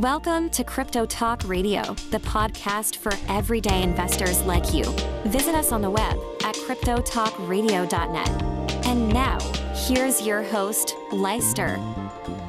Welcome 0.00 0.50
to 0.50 0.64
Crypto 0.64 1.06
Talk 1.06 1.46
Radio, 1.46 1.82
the 2.10 2.18
podcast 2.18 2.96
for 2.96 3.12
everyday 3.28 3.80
investors 3.84 4.42
like 4.42 4.74
you. 4.74 4.82
Visit 5.26 5.54
us 5.54 5.70
on 5.70 5.82
the 5.82 5.90
web 5.90 6.18
at 6.42 6.56
cryptotalkradio.net. 6.56 8.42
And 8.86 9.08
now, 9.08 9.38
here's 9.86 10.26
your 10.26 10.42
host, 10.42 10.96
Leister. 11.12 11.78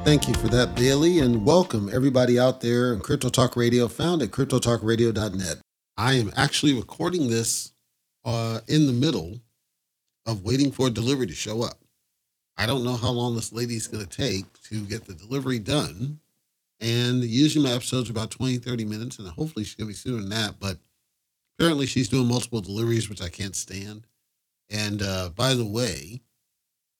Thank 0.02 0.26
you 0.26 0.34
for 0.34 0.48
that, 0.48 0.74
Bailey, 0.74 1.20
and 1.20 1.46
welcome 1.46 1.88
everybody 1.92 2.36
out 2.36 2.62
there 2.62 2.92
in 2.92 2.98
Crypto 2.98 3.28
Talk 3.28 3.54
Radio, 3.54 3.86
found 3.86 4.22
at 4.22 4.32
cryptotalkradio.net. 4.32 5.58
I 5.96 6.14
am 6.14 6.32
actually 6.34 6.74
recording 6.74 7.30
this 7.30 7.70
uh, 8.24 8.58
in 8.66 8.88
the 8.88 8.92
middle 8.92 9.38
of 10.26 10.42
waiting 10.42 10.72
for 10.72 10.88
a 10.88 10.90
delivery 10.90 11.28
to 11.28 11.34
show 11.34 11.62
up. 11.62 11.78
I 12.58 12.66
don't 12.66 12.82
know 12.82 12.96
how 12.96 13.10
long 13.10 13.36
this 13.36 13.52
lady's 13.52 13.86
going 13.86 14.04
to 14.04 14.10
take 14.10 14.46
to 14.64 14.84
get 14.84 15.04
the 15.04 15.14
delivery 15.14 15.60
done. 15.60 16.18
And 16.80 17.24
usually 17.24 17.64
my 17.64 17.74
episodes 17.74 18.08
are 18.08 18.12
about 18.12 18.30
20, 18.30 18.58
30 18.58 18.84
minutes, 18.84 19.18
and 19.18 19.28
hopefully 19.28 19.64
to 19.64 19.86
be 19.86 19.92
sooner 19.92 20.20
than 20.20 20.28
that. 20.30 20.60
But 20.60 20.78
apparently 21.58 21.86
she's 21.86 22.08
doing 22.08 22.28
multiple 22.28 22.60
deliveries, 22.60 23.08
which 23.08 23.22
I 23.22 23.28
can't 23.28 23.56
stand. 23.56 24.06
And 24.68 25.02
uh, 25.02 25.30
by 25.34 25.54
the 25.54 25.64
way, 25.64 26.20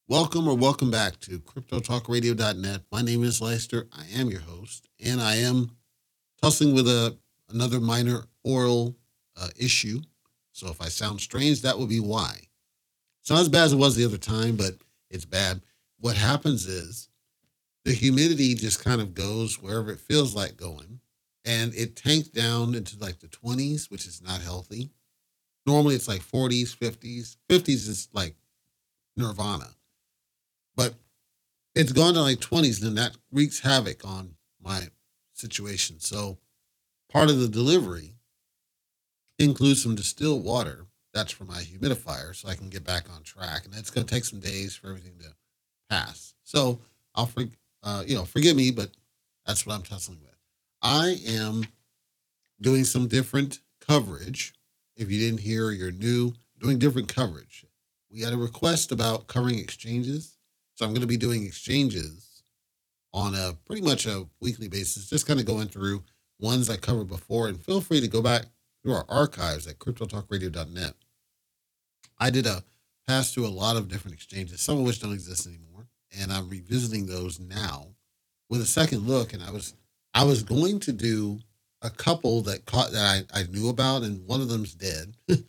welcome 0.08 0.48
or 0.48 0.56
welcome 0.56 0.90
back 0.90 1.20
to 1.20 1.40
CryptoTalkRadio.net. 1.40 2.82
My 2.90 3.02
name 3.02 3.24
is 3.24 3.40
Leister. 3.40 3.86
I 3.92 4.06
am 4.18 4.30
your 4.30 4.40
host, 4.40 4.88
and 5.04 5.20
I 5.20 5.36
am 5.36 5.72
tussling 6.40 6.74
with 6.74 6.88
a 6.88 7.16
another 7.48 7.80
minor 7.80 8.24
oral 8.44 8.96
uh, 9.36 9.48
issue. 9.56 10.00
So 10.52 10.68
if 10.68 10.80
I 10.80 10.88
sound 10.88 11.20
strange, 11.20 11.62
that 11.62 11.78
will 11.78 11.86
be 11.86 12.00
why. 12.00 12.40
It's 13.20 13.30
not 13.30 13.40
as 13.40 13.48
bad 13.48 13.64
as 13.64 13.72
it 13.72 13.76
was 13.76 13.96
the 13.96 14.04
other 14.04 14.18
time, 14.18 14.56
but 14.56 14.74
it's 15.10 15.24
bad. 15.24 15.60
What 15.98 16.16
happens 16.16 16.66
is 16.66 17.08
the 17.86 17.92
humidity 17.92 18.52
just 18.56 18.82
kind 18.84 19.00
of 19.00 19.14
goes 19.14 19.62
wherever 19.62 19.92
it 19.92 20.00
feels 20.00 20.34
like 20.34 20.56
going, 20.56 20.98
and 21.44 21.72
it 21.72 21.94
tanked 21.94 22.34
down 22.34 22.74
into 22.74 22.98
like 22.98 23.20
the 23.20 23.28
20s, 23.28 23.88
which 23.92 24.06
is 24.06 24.20
not 24.20 24.40
healthy. 24.40 24.90
Normally 25.66 25.94
it's 25.94 26.08
like 26.08 26.20
40s, 26.20 26.76
50s. 26.76 27.36
50s 27.48 27.88
is 27.88 28.08
like 28.12 28.34
nirvana. 29.16 29.68
But 30.74 30.94
it's 31.76 31.92
gone 31.92 32.14
to 32.14 32.22
like 32.22 32.40
20s, 32.40 32.84
and 32.84 32.98
that 32.98 33.16
wreaks 33.30 33.60
havoc 33.60 34.04
on 34.04 34.34
my 34.60 34.88
situation. 35.32 36.00
So 36.00 36.38
part 37.08 37.30
of 37.30 37.38
the 37.38 37.48
delivery 37.48 38.14
includes 39.38 39.80
some 39.80 39.94
distilled 39.94 40.42
water. 40.42 40.86
That's 41.14 41.30
for 41.30 41.44
my 41.44 41.62
humidifier, 41.62 42.34
so 42.34 42.48
I 42.48 42.56
can 42.56 42.68
get 42.68 42.82
back 42.82 43.08
on 43.14 43.22
track. 43.22 43.64
And 43.64 43.74
it's 43.76 43.90
going 43.90 44.04
to 44.04 44.12
take 44.12 44.24
some 44.24 44.40
days 44.40 44.74
for 44.74 44.88
everything 44.88 45.20
to 45.20 45.34
pass. 45.88 46.34
So 46.42 46.80
I'll, 47.14 47.30
uh, 47.86 48.02
you 48.04 48.16
know, 48.16 48.24
forgive 48.24 48.56
me, 48.56 48.72
but 48.72 48.90
that's 49.46 49.64
what 49.64 49.74
I'm 49.74 49.82
tussling 49.82 50.18
with. 50.20 50.34
I 50.82 51.16
am 51.28 51.64
doing 52.60 52.84
some 52.84 53.06
different 53.06 53.60
coverage. 53.80 54.52
If 54.96 55.10
you 55.10 55.20
didn't 55.20 55.40
hear, 55.40 55.70
you're 55.70 55.92
new, 55.92 56.32
doing 56.60 56.80
different 56.80 57.08
coverage. 57.08 57.64
We 58.10 58.22
had 58.22 58.32
a 58.32 58.36
request 58.36 58.90
about 58.90 59.28
covering 59.28 59.58
exchanges. 59.58 60.36
So 60.74 60.84
I'm 60.84 60.90
going 60.90 61.02
to 61.02 61.06
be 61.06 61.16
doing 61.16 61.44
exchanges 61.44 62.42
on 63.14 63.34
a 63.34 63.54
pretty 63.66 63.82
much 63.82 64.04
a 64.06 64.26
weekly 64.40 64.68
basis, 64.68 65.08
just 65.08 65.26
kind 65.26 65.38
of 65.38 65.46
going 65.46 65.68
through 65.68 66.02
ones 66.40 66.68
I 66.68 66.76
covered 66.76 67.08
before. 67.08 67.46
And 67.46 67.60
feel 67.60 67.80
free 67.80 68.00
to 68.00 68.08
go 68.08 68.20
back 68.20 68.46
through 68.82 68.94
our 68.94 69.06
archives 69.08 69.66
at 69.68 69.78
cryptotalkradio.net. 69.78 70.94
I 72.18 72.30
did 72.30 72.46
a 72.46 72.64
pass 73.06 73.32
through 73.32 73.46
a 73.46 73.48
lot 73.48 73.76
of 73.76 73.88
different 73.88 74.16
exchanges, 74.16 74.60
some 74.60 74.78
of 74.78 74.84
which 74.84 75.00
don't 75.00 75.12
exist 75.12 75.46
anymore, 75.46 75.75
and 76.18 76.32
I'm 76.32 76.48
revisiting 76.48 77.06
those 77.06 77.40
now 77.40 77.88
with 78.48 78.60
a 78.60 78.66
second 78.66 79.06
look. 79.06 79.32
And 79.32 79.42
I 79.42 79.50
was 79.50 79.74
I 80.14 80.24
was 80.24 80.42
going 80.42 80.80
to 80.80 80.92
do 80.92 81.40
a 81.82 81.90
couple 81.90 82.42
that 82.42 82.64
caught 82.64 82.92
that 82.92 83.26
I, 83.32 83.40
I 83.40 83.42
knew 83.44 83.68
about, 83.68 84.02
and 84.02 84.26
one 84.26 84.40
of 84.40 84.48
them's 84.48 84.74
dead. 84.74 85.14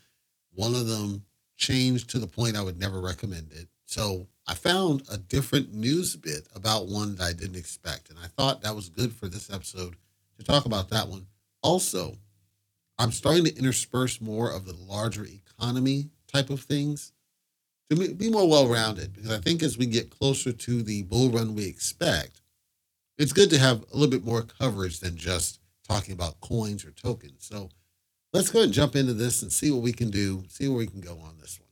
one 0.53 0.75
of 0.75 0.88
them 0.88 1.23
changed 1.55 2.09
to 2.09 2.19
the 2.19 2.28
point 2.28 2.57
I 2.57 2.62
would 2.62 2.79
never 2.79 3.00
recommend 3.00 3.51
it. 3.53 3.67
So 3.85 4.28
I 4.47 4.53
found 4.53 5.03
a 5.12 5.17
different 5.17 5.73
news 5.73 6.16
bit 6.16 6.47
about 6.56 6.88
one 6.88 7.16
that 7.16 7.23
I 7.23 7.34
didn't 7.34 7.56
expect, 7.56 8.09
and 8.09 8.19
I 8.19 8.28
thought 8.28 8.62
that 8.62 8.75
was 8.75 8.90
good 8.90 9.13
for 9.13 9.28
this 9.28 9.50
episode 9.51 9.96
to 10.38 10.44
talk 10.44 10.66
about 10.66 10.90
that 10.90 11.07
one. 11.07 11.28
Also, 11.62 12.17
I'm 13.00 13.12
starting 13.12 13.46
to 13.46 13.56
intersperse 13.56 14.19
more 14.19 14.51
of 14.51 14.66
the 14.66 14.73
larger 14.73 15.25
economy 15.25 16.09
type 16.28 16.50
of 16.50 16.62
things 16.62 17.13
to 17.90 18.14
be 18.14 18.30
more 18.30 18.48
well 18.48 18.68
rounded 18.68 19.14
because 19.14 19.31
I 19.31 19.40
think 19.40 19.64
as 19.64 19.78
we 19.78 19.86
get 19.86 20.09
closer 20.09 20.52
to 20.52 20.84
the 20.84 21.03
bull 21.03 21.30
run 21.30 21.56
we 21.56 21.66
expect, 21.66 22.42
it's 23.18 23.34
good 23.34 23.50
to 23.52 23.58
have 23.58 23.84
a 23.94 23.98
little 23.98 24.12
bit 24.12 24.25
more 24.25 24.44
coverage 24.44 25.00
than 25.00 25.16
just 25.16 25.59
talking 25.88 26.14
about 26.14 26.42
coins 26.42 26.86
or 26.86 26.92
tokens. 26.92 27.46
So 27.46 27.70
let's 28.34 28.50
go 28.50 28.59
ahead 28.59 28.68
and 28.68 28.74
jump 28.74 28.96
into 28.96 29.14
this 29.14 29.42
and 29.42 29.52
see 29.52 29.72
what 29.72 29.81
we 29.81 29.94
can 29.94 30.09
do, 30.09 30.44
see 30.50 30.68
where 30.68 30.78
we 30.78 30.88
can 30.88 31.02
go 31.02 31.20
on 31.24 31.38
this 31.40 31.59
one. 31.59 31.68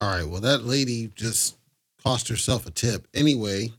All 0.00 0.10
right, 0.10 0.28
well, 0.28 0.40
that 0.42 0.64
lady 0.64 1.10
just 1.14 1.56
cost 2.02 2.28
herself 2.28 2.66
a 2.66 2.70
tip. 2.70 3.06
Anyway, 3.14 3.72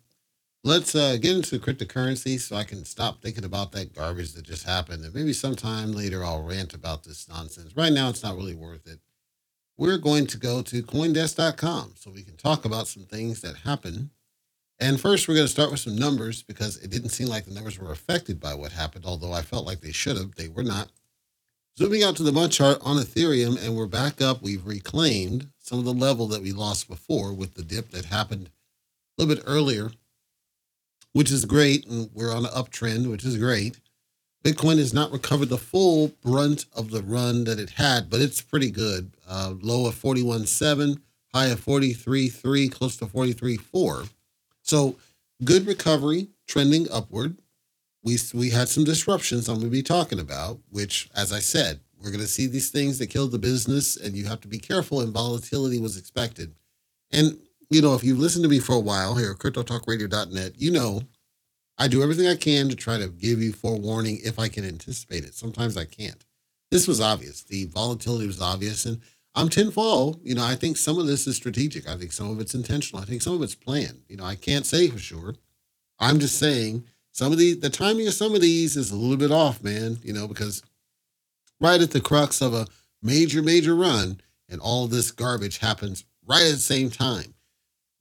let's 0.65 0.95
uh, 0.95 1.15
get 1.21 1.35
into 1.35 1.59
cryptocurrency 1.59 2.39
so 2.39 2.55
I 2.55 2.63
can 2.63 2.83
stop 2.85 3.21
thinking 3.21 3.45
about 3.45 3.71
that 3.73 3.93
garbage 3.93 4.33
that 4.33 4.45
just 4.45 4.65
happened. 4.65 5.05
And 5.05 5.13
maybe 5.13 5.31
sometime 5.31 5.91
later 5.91 6.25
I'll 6.25 6.41
rant 6.41 6.73
about 6.73 7.03
this 7.03 7.29
nonsense. 7.29 7.77
Right 7.77 7.93
now, 7.93 8.09
it's 8.09 8.23
not 8.23 8.35
really 8.35 8.55
worth 8.55 8.87
it. 8.87 8.99
We're 9.77 9.99
going 9.99 10.25
to 10.27 10.37
go 10.37 10.63
to 10.63 10.81
coindesk.com 10.81 11.93
so 11.95 12.09
we 12.09 12.23
can 12.23 12.35
talk 12.35 12.65
about 12.65 12.87
some 12.87 13.03
things 13.03 13.41
that 13.41 13.57
happen. 13.57 14.09
And 14.79 14.99
first, 14.99 15.27
we're 15.27 15.35
going 15.35 15.45
to 15.45 15.51
start 15.51 15.69
with 15.69 15.81
some 15.81 15.95
numbers 15.95 16.41
because 16.41 16.77
it 16.77 16.89
didn't 16.89 17.09
seem 17.09 17.27
like 17.27 17.45
the 17.45 17.53
numbers 17.53 17.77
were 17.77 17.91
affected 17.91 18.39
by 18.39 18.55
what 18.55 18.71
happened, 18.71 19.05
although 19.05 19.33
I 19.33 19.43
felt 19.43 19.67
like 19.67 19.81
they 19.81 19.91
should 19.91 20.17
have. 20.17 20.33
They 20.33 20.47
were 20.47 20.63
not. 20.63 20.89
Zooming 21.77 22.03
out 22.03 22.15
to 22.15 22.23
the 22.23 22.31
month 22.31 22.53
chart 22.53 22.79
on 22.81 22.97
Ethereum, 22.97 23.63
and 23.63 23.75
we're 23.75 23.85
back 23.85 24.19
up. 24.19 24.41
We've 24.41 24.65
reclaimed 24.65 25.49
some 25.59 25.77
of 25.77 25.85
the 25.85 25.93
level 25.93 26.27
that 26.29 26.41
we 26.41 26.53
lost 26.53 26.87
before 26.87 27.33
with 27.33 27.53
the 27.53 27.63
dip 27.63 27.91
that 27.91 28.05
happened 28.05 28.49
a 29.17 29.21
little 29.21 29.35
bit 29.35 29.43
earlier 29.45 29.91
which 31.15 31.31
is 31.31 31.45
great. 31.45 31.87
And 31.87 32.09
we're 32.13 32.33
on 32.33 32.45
an 32.45 32.51
uptrend, 32.51 33.09
which 33.09 33.23
is 33.23 33.37
great. 33.37 33.79
Bitcoin 34.43 34.77
has 34.79 34.93
not 34.93 35.13
recovered 35.13 35.47
the 35.47 35.57
full 35.57 36.09
brunt 36.21 36.65
of 36.75 36.91
the 36.91 37.01
run 37.01 37.45
that 37.45 37.57
it 37.57 37.69
had, 37.69 38.09
but 38.09 38.19
it's 38.19 38.41
pretty 38.41 38.69
good. 38.69 39.13
Uh, 39.25 39.53
low 39.61 39.87
of 39.87 39.95
41.7, 39.95 40.99
high 41.33 41.45
of 41.45 41.63
43.3, 41.63 42.69
close 42.69 42.97
to 42.97 43.05
43.4. 43.05 44.09
So 44.61 44.97
good 45.41 45.65
recovery, 45.65 46.27
trending 46.47 46.85
upward. 46.91 47.37
We, 48.03 48.17
we 48.33 48.49
had 48.49 48.67
some 48.67 48.83
disruptions 48.83 49.47
I'm 49.47 49.55
going 49.55 49.67
to 49.67 49.71
be 49.71 49.83
talking 49.83 50.19
about, 50.19 50.59
which, 50.69 51.09
as 51.15 51.31
I 51.31 51.39
said, 51.39 51.79
we're 52.03 52.11
going 52.11 52.19
to 52.19 52.27
see 52.27 52.45
these 52.45 52.71
things 52.71 52.99
that 52.99 53.07
killed 53.07 53.31
the 53.31 53.39
business, 53.39 53.95
and 53.95 54.17
you 54.17 54.25
have 54.25 54.41
to 54.41 54.49
be 54.49 54.59
careful, 54.59 54.99
and 54.99 55.13
volatility 55.13 55.79
was 55.79 55.97
expected. 55.97 56.53
And 57.09 57.39
you 57.69 57.81
know, 57.81 57.93
if 57.93 58.03
you've 58.03 58.19
listened 58.19 58.43
to 58.43 58.49
me 58.49 58.59
for 58.59 58.73
a 58.73 58.79
while 58.79 59.15
here 59.15 59.31
at 59.31 59.37
cryptotalkradio.net, 59.37 60.53
you 60.57 60.71
know 60.71 61.01
I 61.77 61.87
do 61.87 62.01
everything 62.01 62.27
I 62.27 62.35
can 62.35 62.69
to 62.69 62.75
try 62.75 62.97
to 62.97 63.09
give 63.09 63.41
you 63.41 63.51
forewarning 63.51 64.19
if 64.23 64.39
I 64.39 64.47
can 64.47 64.65
anticipate 64.65 65.25
it. 65.25 65.33
Sometimes 65.33 65.75
I 65.75 65.85
can't. 65.85 66.23
This 66.71 66.87
was 66.87 67.01
obvious. 67.01 67.43
The 67.43 67.65
volatility 67.65 68.27
was 68.27 68.41
obvious. 68.41 68.85
And 68.85 69.01
I'm 69.35 69.49
tenfold. 69.49 70.21
You 70.23 70.35
know, 70.35 70.43
I 70.43 70.55
think 70.55 70.77
some 70.77 70.97
of 70.97 71.07
this 71.07 71.27
is 71.27 71.35
strategic. 71.35 71.87
I 71.87 71.97
think 71.97 72.13
some 72.13 72.29
of 72.29 72.39
it's 72.39 72.55
intentional. 72.55 73.01
I 73.01 73.05
think 73.05 73.21
some 73.21 73.33
of 73.33 73.41
it's 73.41 73.55
planned. 73.55 74.03
You 74.07 74.17
know, 74.17 74.23
I 74.23 74.35
can't 74.35 74.65
say 74.65 74.87
for 74.87 74.99
sure. 74.99 75.35
I'm 75.99 76.19
just 76.19 76.39
saying 76.39 76.85
some 77.11 77.31
of 77.31 77.37
the 77.37 77.53
the 77.53 77.69
timing 77.69 78.07
of 78.07 78.13
some 78.13 78.33
of 78.33 78.41
these 78.41 78.77
is 78.77 78.91
a 78.91 78.95
little 78.95 79.17
bit 79.17 79.31
off, 79.31 79.61
man. 79.63 79.97
You 80.01 80.13
know, 80.13 80.27
because 80.27 80.63
right 81.59 81.81
at 81.81 81.91
the 81.91 82.01
crux 82.01 82.41
of 82.41 82.53
a 82.53 82.67
major, 83.01 83.41
major 83.41 83.75
run, 83.75 84.21
and 84.47 84.61
all 84.61 84.87
this 84.87 85.11
garbage 85.11 85.57
happens 85.57 86.05
right 86.25 86.45
at 86.45 86.51
the 86.51 86.57
same 86.57 86.89
time 86.89 87.34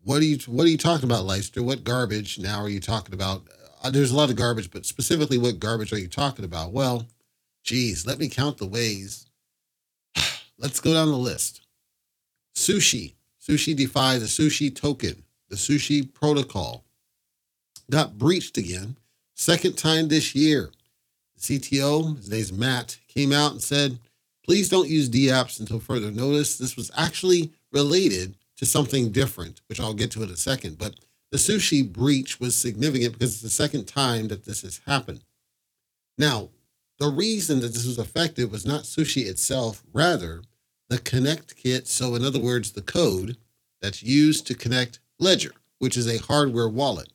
what 0.04 0.20
are 0.20 0.26
you 0.26 0.38
what 0.46 0.66
are 0.66 0.70
you 0.70 0.78
talking 0.78 1.08
about, 1.08 1.24
Leister? 1.24 1.62
What 1.62 1.84
garbage 1.84 2.38
now 2.38 2.60
are 2.60 2.68
you 2.68 2.80
talking 2.80 3.14
about? 3.14 3.42
Uh, 3.82 3.90
there's 3.90 4.10
a 4.10 4.16
lot 4.16 4.30
of 4.30 4.36
garbage, 4.36 4.70
but 4.70 4.86
specifically, 4.86 5.38
what 5.38 5.58
garbage 5.58 5.92
are 5.92 5.98
you 5.98 6.08
talking 6.08 6.44
about? 6.44 6.72
Well, 6.72 7.06
geez, 7.62 8.06
let 8.06 8.18
me 8.18 8.28
count 8.28 8.58
the 8.58 8.66
ways. 8.66 9.26
Let's 10.58 10.80
go 10.80 10.92
down 10.92 11.08
the 11.08 11.16
list. 11.16 11.62
Sushi, 12.54 13.14
Sushi 13.40 13.74
DeFi, 13.74 14.18
the 14.18 14.26
Sushi 14.26 14.74
token, 14.74 15.24
the 15.48 15.56
Sushi 15.56 16.12
protocol 16.12 16.84
got 17.90 18.16
breached 18.18 18.56
again, 18.56 18.96
second 19.34 19.76
time 19.76 20.08
this 20.08 20.34
year. 20.34 20.70
CTO, 21.38 22.16
his 22.16 22.30
name's 22.30 22.52
Matt, 22.52 22.98
came 23.08 23.32
out 23.32 23.52
and 23.52 23.62
said, 23.62 23.98
please 24.44 24.68
don't 24.68 24.88
use 24.88 25.10
DApps 25.10 25.60
until 25.60 25.80
further 25.80 26.10
notice. 26.10 26.56
This 26.56 26.76
was 26.76 26.90
actually 26.96 27.52
related 27.72 28.34
to 28.64 28.70
something 28.70 29.10
different, 29.10 29.60
which 29.68 29.80
I'll 29.80 29.94
get 29.94 30.10
to 30.12 30.22
in 30.22 30.30
a 30.30 30.36
second. 30.36 30.78
But 30.78 30.96
the 31.30 31.38
sushi 31.38 31.90
breach 31.90 32.40
was 32.40 32.56
significant 32.56 33.12
because 33.12 33.32
it's 33.34 33.42
the 33.42 33.50
second 33.50 33.86
time 33.86 34.28
that 34.28 34.44
this 34.44 34.62
has 34.62 34.80
happened. 34.86 35.24
Now, 36.16 36.50
the 36.98 37.08
reason 37.08 37.60
that 37.60 37.72
this 37.72 37.86
was 37.86 37.98
affected 37.98 38.50
was 38.50 38.64
not 38.64 38.82
sushi 38.82 39.26
itself, 39.26 39.82
rather 39.92 40.42
the 40.88 40.98
connect 40.98 41.56
kit. 41.56 41.88
So, 41.88 42.14
in 42.14 42.24
other 42.24 42.40
words, 42.40 42.72
the 42.72 42.82
code 42.82 43.36
that's 43.82 44.02
used 44.02 44.46
to 44.46 44.54
connect 44.54 45.00
Ledger, 45.18 45.52
which 45.78 45.96
is 45.96 46.06
a 46.06 46.22
hardware 46.22 46.68
wallet. 46.68 47.12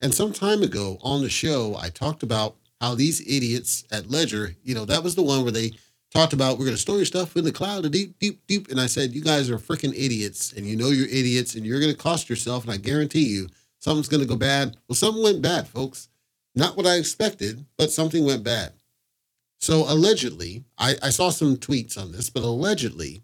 And 0.00 0.14
some 0.14 0.32
time 0.32 0.62
ago 0.62 0.98
on 1.02 1.22
the 1.22 1.30
show, 1.30 1.76
I 1.78 1.88
talked 1.88 2.22
about 2.22 2.56
how 2.80 2.94
these 2.94 3.20
idiots 3.20 3.84
at 3.90 4.10
Ledger, 4.10 4.54
you 4.62 4.74
know, 4.74 4.84
that 4.84 5.02
was 5.02 5.14
the 5.14 5.22
one 5.22 5.42
where 5.42 5.52
they 5.52 5.72
talked 6.12 6.32
about 6.32 6.58
we're 6.58 6.64
going 6.64 6.76
to 6.76 6.80
store 6.80 6.96
your 6.96 7.04
stuff 7.04 7.36
in 7.36 7.44
the 7.44 7.52
cloud, 7.52 7.90
deep, 7.92 8.18
deep, 8.18 8.46
deep. 8.46 8.68
And 8.68 8.80
I 8.80 8.86
said, 8.86 9.12
you 9.12 9.22
guys 9.22 9.50
are 9.50 9.58
freaking 9.58 9.94
idiots, 9.94 10.52
and 10.52 10.66
you 10.66 10.76
know 10.76 10.88
you're 10.88 11.08
idiots, 11.08 11.54
and 11.54 11.66
you're 11.66 11.80
going 11.80 11.92
to 11.92 11.98
cost 11.98 12.28
yourself. 12.30 12.64
And 12.64 12.72
I 12.72 12.76
guarantee 12.76 13.26
you, 13.26 13.48
something's 13.78 14.08
going 14.08 14.22
to 14.22 14.28
go 14.28 14.36
bad. 14.36 14.76
Well, 14.88 14.96
something 14.96 15.22
went 15.22 15.42
bad, 15.42 15.68
folks. 15.68 16.08
Not 16.54 16.76
what 16.76 16.86
I 16.86 16.96
expected, 16.96 17.66
but 17.76 17.90
something 17.90 18.24
went 18.24 18.44
bad. 18.44 18.72
So 19.60 19.84
allegedly, 19.88 20.64
I, 20.78 20.96
I 21.02 21.10
saw 21.10 21.30
some 21.30 21.56
tweets 21.56 21.98
on 21.98 22.12
this, 22.12 22.30
but 22.30 22.42
allegedly, 22.42 23.22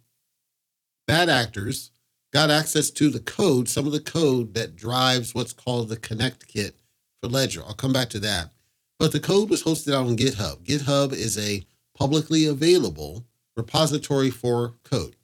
bad 1.06 1.28
actors 1.28 1.90
got 2.32 2.50
access 2.50 2.90
to 2.90 3.10
the 3.10 3.20
code, 3.20 3.68
some 3.68 3.86
of 3.86 3.92
the 3.92 4.00
code 4.00 4.54
that 4.54 4.76
drives 4.76 5.34
what's 5.34 5.52
called 5.52 5.88
the 5.88 5.96
Connect 5.96 6.46
Kit 6.46 6.76
for 7.22 7.28
Ledger. 7.28 7.62
I'll 7.66 7.74
come 7.74 7.92
back 7.92 8.08
to 8.10 8.18
that. 8.20 8.50
But 8.98 9.12
the 9.12 9.20
code 9.20 9.50
was 9.50 9.62
hosted 9.62 9.94
out 9.94 10.06
on 10.06 10.16
GitHub. 10.16 10.64
GitHub 10.64 11.12
is 11.12 11.38
a 11.38 11.64
publicly 12.02 12.46
available 12.46 13.24
repository 13.54 14.28
for 14.28 14.74
code. 14.82 15.14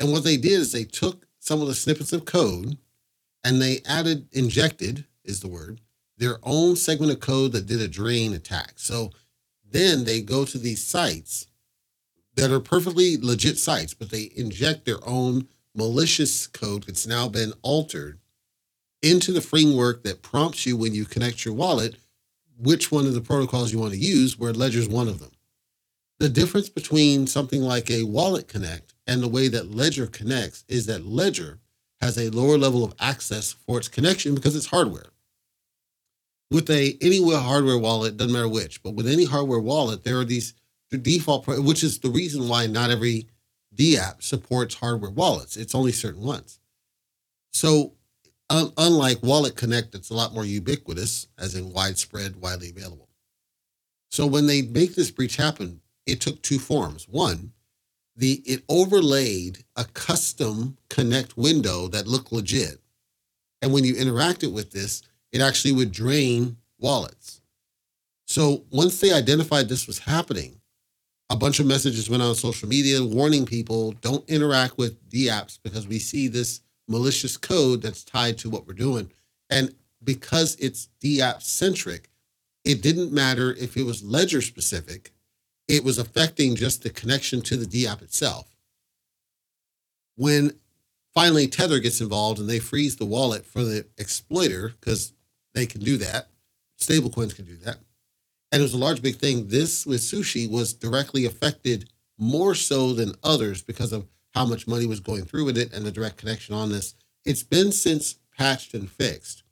And 0.00 0.10
what 0.10 0.24
they 0.24 0.36
did 0.36 0.50
is 0.60 0.72
they 0.72 0.82
took 0.82 1.28
some 1.38 1.62
of 1.62 1.68
the 1.68 1.76
snippets 1.76 2.12
of 2.12 2.24
code 2.24 2.76
and 3.44 3.62
they 3.62 3.82
added, 3.86 4.26
injected 4.32 5.04
is 5.24 5.38
the 5.38 5.46
word, 5.46 5.80
their 6.18 6.38
own 6.42 6.74
segment 6.74 7.12
of 7.12 7.20
code 7.20 7.52
that 7.52 7.66
did 7.66 7.80
a 7.80 7.86
drain 7.86 8.32
attack. 8.34 8.72
So 8.74 9.12
then 9.64 10.02
they 10.02 10.22
go 10.22 10.44
to 10.44 10.58
these 10.58 10.84
sites 10.84 11.46
that 12.34 12.50
are 12.50 12.58
perfectly 12.58 13.16
legit 13.16 13.56
sites, 13.56 13.94
but 13.94 14.10
they 14.10 14.32
inject 14.34 14.86
their 14.86 14.98
own 15.08 15.46
malicious 15.72 16.48
code 16.48 16.82
that's 16.82 17.06
now 17.06 17.28
been 17.28 17.52
altered 17.62 18.18
into 19.02 19.30
the 19.30 19.40
framework 19.40 20.02
that 20.02 20.22
prompts 20.22 20.66
you 20.66 20.76
when 20.76 20.96
you 20.96 21.04
connect 21.04 21.44
your 21.44 21.54
wallet 21.54 21.94
which 22.58 22.90
one 22.90 23.06
of 23.06 23.14
the 23.14 23.20
protocols 23.20 23.72
you 23.72 23.78
want 23.78 23.92
to 23.92 23.98
use, 23.98 24.38
where 24.38 24.52
Ledger 24.52 24.78
is 24.78 24.88
one 24.88 25.08
of 25.08 25.20
them. 25.20 25.30
The 26.18 26.28
difference 26.28 26.68
between 26.68 27.26
something 27.26 27.60
like 27.60 27.90
a 27.90 28.04
Wallet 28.04 28.48
Connect 28.48 28.94
and 29.06 29.22
the 29.22 29.28
way 29.28 29.48
that 29.48 29.74
Ledger 29.74 30.06
connects 30.06 30.64
is 30.68 30.86
that 30.86 31.06
Ledger 31.06 31.60
has 32.00 32.16
a 32.16 32.30
lower 32.30 32.56
level 32.56 32.84
of 32.84 32.94
access 32.98 33.52
for 33.52 33.78
its 33.78 33.88
connection 33.88 34.34
because 34.34 34.56
it's 34.56 34.66
hardware. 34.66 35.10
With 36.50 36.70
a 36.70 36.96
any 37.00 37.20
hardware 37.32 37.78
wallet, 37.78 38.16
doesn't 38.16 38.32
matter 38.32 38.48
which, 38.48 38.82
but 38.82 38.94
with 38.94 39.08
any 39.08 39.24
hardware 39.24 39.58
wallet, 39.58 40.04
there 40.04 40.18
are 40.18 40.24
these 40.24 40.54
the 40.90 40.98
default, 40.98 41.46
which 41.48 41.82
is 41.82 41.98
the 41.98 42.10
reason 42.10 42.48
why 42.48 42.66
not 42.66 42.90
every 42.90 43.26
D 43.74 43.98
app 43.98 44.22
supports 44.22 44.76
hardware 44.76 45.10
wallets. 45.10 45.56
It's 45.56 45.74
only 45.74 45.92
certain 45.92 46.22
ones. 46.22 46.60
So, 47.52 47.94
un- 48.48 48.72
unlike 48.76 49.22
Wallet 49.22 49.56
Connect, 49.56 49.94
it's 49.94 50.10
a 50.10 50.14
lot 50.14 50.34
more 50.34 50.44
ubiquitous, 50.44 51.26
as 51.38 51.54
in 51.54 51.72
widespread, 51.72 52.36
widely 52.36 52.70
available. 52.70 53.08
So, 54.10 54.26
when 54.26 54.46
they 54.46 54.62
make 54.62 54.94
this 54.94 55.10
breach 55.10 55.36
happen, 55.36 55.80
it 56.06 56.20
took 56.20 56.40
two 56.42 56.58
forms. 56.58 57.08
One, 57.08 57.52
the 58.16 58.42
it 58.46 58.62
overlaid 58.68 59.64
a 59.76 59.84
custom 59.84 60.78
Connect 60.88 61.36
window 61.36 61.88
that 61.88 62.06
looked 62.06 62.32
legit, 62.32 62.80
and 63.60 63.72
when 63.72 63.84
you 63.84 63.94
interacted 63.94 64.52
with 64.52 64.70
this, 64.70 65.02
it 65.32 65.40
actually 65.40 65.72
would 65.72 65.92
drain 65.92 66.56
wallets. 66.78 67.40
So 68.26 68.64
once 68.70 69.00
they 69.00 69.12
identified 69.12 69.68
this 69.68 69.86
was 69.86 70.00
happening, 70.00 70.60
a 71.28 71.36
bunch 71.36 71.60
of 71.60 71.66
messages 71.66 72.08
went 72.08 72.22
on 72.22 72.34
social 72.34 72.68
media 72.68 73.04
warning 73.04 73.46
people 73.46 73.92
don't 73.92 74.28
interact 74.28 74.78
with 74.78 75.08
D 75.08 75.26
apps 75.26 75.58
because 75.62 75.86
we 75.86 75.98
see 75.98 76.28
this 76.28 76.60
malicious 76.88 77.36
code 77.36 77.82
that's 77.82 78.04
tied 78.04 78.38
to 78.38 78.50
what 78.50 78.66
we're 78.66 78.74
doing. 78.74 79.10
And 79.50 79.74
because 80.02 80.56
it's 80.56 80.88
D 81.00 81.20
app 81.20 81.42
centric, 81.42 82.08
it 82.64 82.82
didn't 82.82 83.12
matter 83.12 83.52
if 83.54 83.76
it 83.76 83.84
was 83.84 84.02
ledger 84.02 84.40
specific, 84.40 85.12
it 85.68 85.84
was 85.84 85.98
affecting 85.98 86.54
just 86.54 86.82
the 86.82 86.90
connection 86.90 87.42
to 87.42 87.56
the 87.56 87.66
DApp 87.66 88.02
itself. 88.02 88.54
When 90.16 90.58
finally 91.14 91.48
Tether 91.48 91.80
gets 91.80 92.00
involved 92.00 92.38
and 92.38 92.48
they 92.48 92.58
freeze 92.58 92.96
the 92.96 93.04
wallet 93.04 93.44
for 93.44 93.64
the 93.64 93.86
exploiter, 93.98 94.72
because 94.80 95.12
they 95.54 95.66
can 95.66 95.82
do 95.82 95.96
that, 95.98 96.28
stablecoins 96.80 97.34
can 97.34 97.44
do 97.44 97.56
that 97.56 97.78
and 98.52 98.60
it 98.60 98.64
was 98.64 98.74
a 98.74 98.78
large 98.78 99.02
big 99.02 99.16
thing. 99.16 99.48
This 99.48 99.86
with 99.86 100.00
sushi 100.00 100.50
was 100.50 100.72
directly 100.72 101.24
affected 101.24 101.90
more 102.18 102.54
so 102.54 102.92
than 102.94 103.12
others 103.22 103.62
because 103.62 103.92
of 103.92 104.06
how 104.34 104.46
much 104.46 104.66
money 104.66 104.86
was 104.86 105.00
going 105.00 105.24
through 105.24 105.44
with 105.44 105.58
it 105.58 105.72
and 105.72 105.84
the 105.84 105.92
direct 105.92 106.16
connection 106.16 106.54
on 106.54 106.70
this. 106.70 106.94
It's 107.24 107.42
been 107.42 107.72
since 107.72 108.16
patched 108.36 108.74
and 108.74 108.90
fixed. 108.90 109.42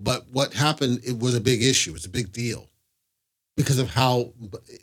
But 0.00 0.26
what 0.32 0.54
happened, 0.54 1.00
it 1.04 1.18
was 1.18 1.34
a 1.34 1.40
big 1.40 1.62
issue. 1.62 1.94
It's 1.94 2.06
a 2.06 2.10
big 2.10 2.32
deal 2.32 2.68
because 3.56 3.78
of 3.78 3.90
how, 3.90 4.32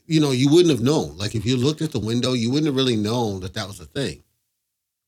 you 0.06 0.20
know, 0.20 0.32
you 0.32 0.50
wouldn't 0.50 0.70
have 0.70 0.82
known. 0.82 1.18
Like 1.18 1.36
if 1.36 1.46
you 1.46 1.58
looked 1.58 1.82
at 1.82 1.92
the 1.92 2.00
window, 2.00 2.34
you 2.34 2.50
wouldn't 2.50 2.68
have 2.68 2.76
really 2.76 2.96
known 2.96 3.42
that 3.42 3.54
that 3.54 3.68
was 3.68 3.80
a 3.80 3.86
thing 3.86 4.24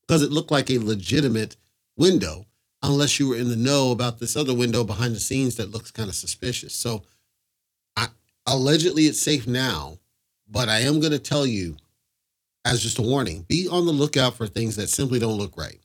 because 0.06 0.22
it 0.22 0.30
looked 0.30 0.50
like 0.50 0.70
a 0.70 0.78
legitimate 0.78 1.56
window 1.96 2.46
unless 2.82 3.18
you 3.18 3.28
were 3.28 3.36
in 3.36 3.48
the 3.48 3.56
know 3.56 3.90
about 3.90 4.18
this 4.18 4.36
other 4.36 4.54
window 4.54 4.84
behind 4.84 5.14
the 5.14 5.20
scenes 5.20 5.56
that 5.56 5.70
looks 5.70 5.90
kind 5.90 6.08
of 6.08 6.14
suspicious. 6.14 6.74
So 6.74 7.02
I, 7.96 8.08
allegedly 8.46 9.04
it's 9.04 9.20
safe 9.20 9.46
now, 9.46 9.98
but 10.48 10.68
I 10.68 10.80
am 10.80 11.00
going 11.00 11.12
to 11.12 11.18
tell 11.18 11.46
you 11.46 11.76
as 12.66 12.82
just 12.82 12.98
a 12.98 13.02
warning 13.02 13.44
be 13.48 13.68
on 13.70 13.86
the 13.86 13.92
lookout 13.92 14.36
for 14.36 14.46
things 14.46 14.76
that 14.76 14.88
simply 14.88 15.18
don't 15.18 15.38
look 15.38 15.56
right. 15.56 15.80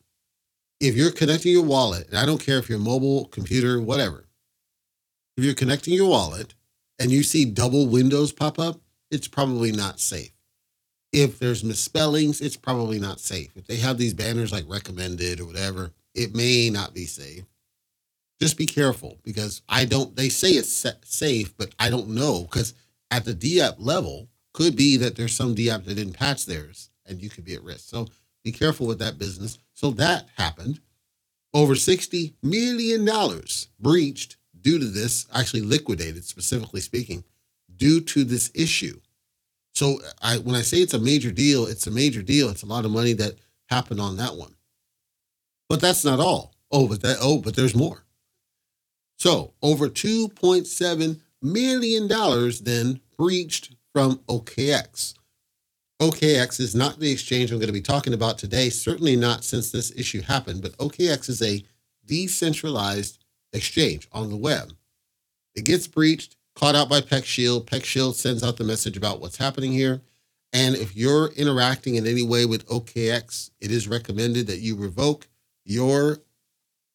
If 0.81 0.95
you're 0.95 1.11
connecting 1.11 1.51
your 1.51 1.63
wallet, 1.63 2.07
and 2.07 2.17
I 2.17 2.25
don't 2.25 2.43
care 2.43 2.57
if 2.57 2.69
you're 2.69 2.79
mobile, 2.79 3.25
computer, 3.25 3.81
whatever, 3.81 4.25
if 5.37 5.43
you're 5.43 5.53
connecting 5.53 5.93
your 5.93 6.09
wallet 6.09 6.53
and 6.99 7.11
you 7.11 7.23
see 7.23 7.45
double 7.45 7.87
windows 7.87 8.31
pop 8.31 8.59
up, 8.59 8.79
it's 9.11 9.27
probably 9.27 9.71
not 9.71 9.99
safe. 9.99 10.31
If 11.11 11.39
there's 11.39 11.63
misspellings, 11.63 12.41
it's 12.41 12.57
probably 12.57 12.99
not 12.99 13.19
safe. 13.19 13.55
If 13.55 13.65
they 13.65 13.77
have 13.77 13.97
these 13.97 14.13
banners 14.13 14.51
like 14.51 14.65
recommended 14.67 15.39
or 15.39 15.45
whatever, 15.45 15.91
it 16.13 16.35
may 16.35 16.69
not 16.69 16.93
be 16.93 17.05
safe 17.05 17.45
just 18.39 18.57
be 18.57 18.65
careful 18.65 19.19
because 19.23 19.61
I 19.67 19.85
don't. 19.85 20.15
They 20.15 20.29
say 20.29 20.51
it's 20.51 20.85
safe, 21.03 21.55
but 21.57 21.75
I 21.77 21.89
don't 21.89 22.09
know 22.09 22.43
because 22.43 22.73
at 23.11 23.25
the 23.25 23.33
DApp 23.33 23.75
level, 23.79 24.29
could 24.53 24.75
be 24.75 24.97
that 24.97 25.15
there's 25.15 25.35
some 25.35 25.55
DApp 25.55 25.85
that 25.85 25.95
didn't 25.95 26.13
patch 26.13 26.45
theirs, 26.45 26.89
and 27.05 27.21
you 27.21 27.29
could 27.29 27.45
be 27.45 27.53
at 27.53 27.63
risk. 27.63 27.89
So 27.89 28.07
be 28.43 28.51
careful 28.51 28.87
with 28.87 28.99
that 28.99 29.19
business. 29.19 29.57
So 29.73 29.91
that 29.91 30.27
happened. 30.37 30.79
Over 31.53 31.75
sixty 31.75 32.35
million 32.41 33.05
dollars 33.05 33.67
breached 33.79 34.37
due 34.61 34.79
to 34.79 34.85
this. 34.85 35.25
Actually, 35.33 35.61
liquidated, 35.61 36.25
specifically 36.25 36.81
speaking, 36.81 37.23
due 37.75 38.01
to 38.01 38.23
this 38.23 38.51
issue. 38.53 38.99
So 39.73 39.99
I, 40.21 40.37
when 40.37 40.55
I 40.55 40.61
say 40.61 40.77
it's 40.77 40.93
a 40.93 40.99
major 40.99 41.31
deal, 41.31 41.65
it's 41.65 41.87
a 41.87 41.91
major 41.91 42.21
deal. 42.21 42.49
It's 42.49 42.63
a 42.63 42.67
lot 42.67 42.85
of 42.85 42.91
money 42.91 43.13
that 43.13 43.35
happened 43.69 44.01
on 44.01 44.17
that 44.17 44.35
one. 44.35 44.55
But 45.69 45.81
that's 45.81 46.03
not 46.03 46.19
all. 46.19 46.53
Oh, 46.71 46.87
but 46.87 47.01
that 47.01 47.17
oh, 47.21 47.39
but 47.39 47.55
there's 47.55 47.75
more. 47.75 48.03
So 49.17 49.53
over 49.61 49.89
$2.7 49.89 51.19
million 51.41 52.07
then 52.63 52.99
breached 53.17 53.75
from 53.93 54.17
OKX. 54.27 55.13
OKX 56.01 56.59
is 56.61 56.73
not 56.73 56.99
the 56.99 57.11
exchange 57.11 57.51
I'm 57.51 57.57
going 57.57 57.67
to 57.67 57.73
be 57.73 57.81
talking 57.81 58.13
about 58.13 58.37
today, 58.37 58.69
certainly 58.69 59.17
not 59.17 59.43
since 59.43 59.71
this 59.71 59.91
issue 59.97 60.21
happened, 60.21 60.61
but 60.61 60.77
OKX 60.77 61.27
is 61.29 61.41
a 61.41 61.63
decentralized 62.05 63.18
exchange 63.53 64.07
on 64.11 64.29
the 64.29 64.37
web. 64.37 64.73
It 65.55 65.65
gets 65.65 65.87
breached, 65.87 66.35
caught 66.55 66.75
out 66.75 66.89
by 66.89 67.01
PeckShield. 67.01 67.65
PeckShield 67.65 68.15
sends 68.15 68.43
out 68.43 68.57
the 68.57 68.63
message 68.63 68.97
about 68.97 69.19
what's 69.19 69.37
happening 69.37 69.71
here. 69.71 70.01
And 70.51 70.75
if 70.75 70.95
you're 70.95 71.27
interacting 71.33 71.95
in 71.95 72.07
any 72.07 72.23
way 72.23 72.45
with 72.45 72.67
OKX, 72.67 73.51
it 73.59 73.71
is 73.71 73.87
recommended 73.87 74.47
that 74.47 74.59
you 74.59 74.75
revoke 74.75 75.27
your 75.63 76.19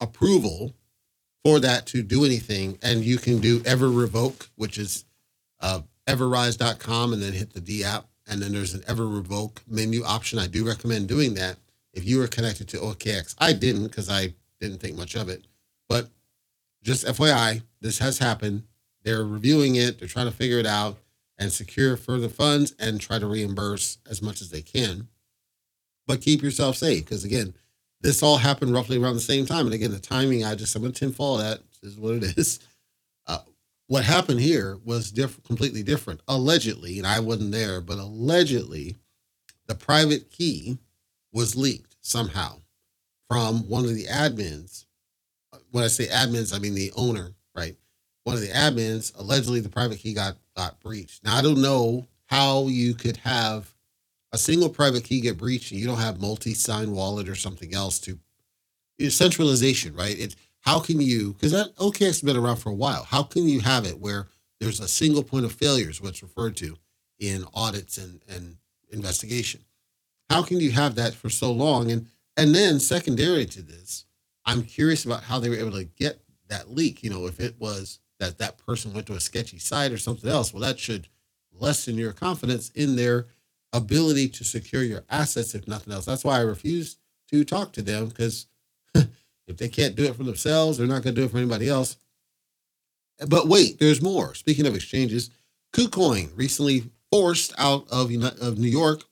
approval 0.01 0.75
for 1.45 1.61
that 1.61 1.87
to 1.87 2.03
do 2.03 2.25
anything. 2.25 2.79
And 2.83 3.05
you 3.05 3.19
can 3.19 3.39
do 3.41 3.63
ever 3.65 3.89
revoke, 3.89 4.49
which 4.57 4.79
is 4.79 5.05
uh, 5.61 5.81
everrise.com, 6.07 7.13
and 7.13 7.23
then 7.23 7.33
hit 7.33 7.53
the 7.53 7.61
D 7.61 7.85
app. 7.85 8.07
And 8.27 8.41
then 8.41 8.53
there's 8.53 8.75
an 8.75 8.83
ever 8.89 9.07
revoke 9.07 9.63
menu 9.69 10.03
option. 10.03 10.39
I 10.39 10.47
do 10.47 10.67
recommend 10.67 11.09
doing 11.09 11.35
that 11.35 11.57
if 11.93 12.05
you 12.05 12.23
are 12.23 12.27
connected 12.27 12.69
to 12.69 12.79
OKX. 12.79 13.35
I 13.39 13.53
didn't 13.53 13.85
because 13.85 14.11
I 14.11 14.35
didn't 14.61 14.79
think 14.79 14.97
much 14.97 15.15
of 15.15 15.29
it. 15.29 15.47
But 15.89 16.09
just 16.85 17.07
FYI, 17.07 17.63
this 17.81 17.99
has 17.99 18.19
happened. 18.19 18.65
They're 19.03 19.25
reviewing 19.25 19.77
it, 19.77 19.99
they're 19.99 20.09
trying 20.09 20.31
to 20.31 20.37
figure 20.37 20.59
it 20.59 20.67
out 20.67 20.99
and 21.39 21.51
secure 21.51 21.97
further 21.97 22.29
funds 22.29 22.75
and 22.79 23.01
try 23.01 23.19
to 23.19 23.27
reimburse 23.27 23.99
as 24.09 24.23
much 24.23 24.41
as 24.41 24.51
they 24.51 24.63
can. 24.63 25.09
But 26.07 26.21
keep 26.21 26.43
yourself 26.43 26.77
safe 26.77 27.05
because, 27.05 27.25
again, 27.25 27.55
this 28.01 28.23
all 28.23 28.37
happened 28.37 28.73
roughly 28.75 28.99
around 28.99 29.15
the 29.15 29.21
same 29.21 29.47
time. 29.47 29.65
And 29.65 29.75
again, 29.75 29.91
the 29.91 29.99
timing, 29.99 30.45
I 30.45 30.55
just, 30.55 30.77
I'm 30.77 30.83
going 30.83 30.93
to 30.93 30.99
tinfoil 30.99 31.39
that 31.39 31.61
is 31.83 31.97
what 31.97 32.15
it 32.15 32.39
is. 32.39 32.61
Uh, 33.27 33.39
what 33.87 34.05
happened 34.05 34.39
here 34.39 34.79
was 34.85 35.11
diff- 35.11 35.43
completely 35.45 35.83
different. 35.83 36.21
Allegedly, 36.29 36.99
and 36.99 37.07
I 37.07 37.21
wasn't 37.21 37.53
there, 37.53 37.81
but 37.81 37.97
allegedly, 37.97 38.97
the 39.67 39.75
private 39.75 40.31
key 40.31 40.77
was 41.33 41.57
leaked 41.57 41.97
somehow 42.03 42.59
from 43.31 43.67
one 43.67 43.85
of 43.87 43.95
the 43.95 44.05
admins. 44.05 44.85
When 45.75 45.83
I 45.83 45.89
say 45.89 46.07
admins, 46.07 46.55
I 46.55 46.61
mean 46.61 46.77
the 46.77 46.93
owner, 46.95 47.35
right? 47.53 47.75
One 48.23 48.37
of 48.37 48.43
the 48.43 48.47
admins 48.47 49.13
allegedly 49.19 49.59
the 49.59 49.69
private 49.69 49.99
key 49.99 50.15
got 50.15 50.37
got 50.57 50.79
breached. 50.79 51.25
Now 51.25 51.35
I 51.35 51.43
don't 51.43 51.61
know 51.61 52.07
how 52.27 52.69
you 52.69 52.95
could 52.95 53.17
have 53.17 53.75
a 54.33 54.39
single 54.39 54.69
private 54.69 55.03
key 55.03 55.21
get 55.21 55.37
breached 55.37 55.73
and 55.73 55.81
you 55.81 55.87
don't 55.89 55.99
have 55.99 56.21
multi-sign 56.21 56.93
wallet 56.93 57.29
or 57.29 57.35
something 57.35 57.75
else 57.75 57.99
to 58.03 58.21
centralization, 59.09 59.97
right? 59.97 60.17
It's 60.17 60.37
how 60.61 60.79
can 60.79 61.01
you 61.01 61.33
because 61.33 61.51
that 61.51 61.75
OKX 61.75 62.07
has 62.07 62.23
been 62.23 62.37
around 62.37 62.59
for 62.59 62.71
a 62.71 62.75
while. 62.75 63.03
How 63.03 63.25
can 63.25 63.49
you 63.49 63.59
have 63.59 63.85
it 63.85 63.99
where 63.99 64.29
there's 64.61 64.79
a 64.79 64.87
single 64.87 65.25
point 65.25 65.45
of 65.45 65.53
failure 65.53 65.91
is 65.91 66.01
what's 66.01 66.23
referred 66.23 66.57
to 66.59 66.77
in 67.19 67.45
audits 67.53 67.99
and, 67.99 68.21
and 68.29 68.59
investigation. 68.93 69.63
How 70.31 70.43
can 70.43 70.61
you 70.61 70.71
have 70.71 70.95
that 70.95 71.15
for 71.15 71.31
so 71.31 71.51
long? 71.51 71.91
And 71.91 72.07
and 72.37 72.55
then 72.55 72.79
secondary 72.79 73.47
to 73.47 73.61
this, 73.61 74.05
I'm 74.45 74.63
curious 74.63 75.05
about 75.05 75.25
how 75.25 75.39
they 75.39 75.49
were 75.49 75.57
able 75.57 75.73
to 75.73 75.85
get 75.85 76.21
that 76.49 76.71
leak. 76.71 77.03
You 77.03 77.11
know, 77.11 77.27
if 77.27 77.41
it 77.41 77.57
was 77.59 78.01
that 78.21 78.39
that 78.39 78.59
person 78.59 78.93
went 78.93 79.07
to 79.07 79.15
a 79.15 79.21
sketchy 79.21 79.59
site 79.59 79.93
or 79.93 79.99
something 79.99 80.31
else, 80.31 80.53
well, 80.53 80.63
that 80.63 80.79
should 80.79 81.09
lessen 81.53 81.97
your 81.97 82.13
confidence 82.13 82.71
in 82.71 82.97
their 82.97 83.27
ability 83.73 84.29
to 84.29 84.45
secure 84.45 84.83
your 84.83 85.05
assets, 85.11 85.55
if 85.55 85.67
nothing 85.67 85.93
else. 85.93 86.05
That's 86.05 86.25
why 86.25 86.37
I 86.37 86.43
refuse 86.43 86.97
to 87.31 87.45
talk 87.45 87.73
to 87.73 87.83
them 87.83 88.07
because 88.07 88.47
if 88.95 89.57
they 89.57 89.69
can't 89.69 89.97
do 89.97 90.05
it 90.05 90.17
for 90.17 90.25
themselves, 90.25 90.79
they're 90.79 90.87
not 90.87 91.03
going 91.03 91.15
to 91.15 91.21
do 91.21 91.25
it 91.25 91.31
for 91.31 91.39
anybody 91.39 91.69
else. 91.69 91.97
But 93.29 93.49
wait, 93.49 93.79
there's 93.79 94.03
more. 94.03 94.35
Speaking 94.35 94.67
of 94.67 94.75
exchanges, 94.75 95.31
KuCoin 95.73 96.31
recently 96.37 96.91
forced 97.11 97.53
out 97.59 97.87
of, 97.91 98.13
of 98.41 98.59
New 98.59 98.69
York 98.69 99.05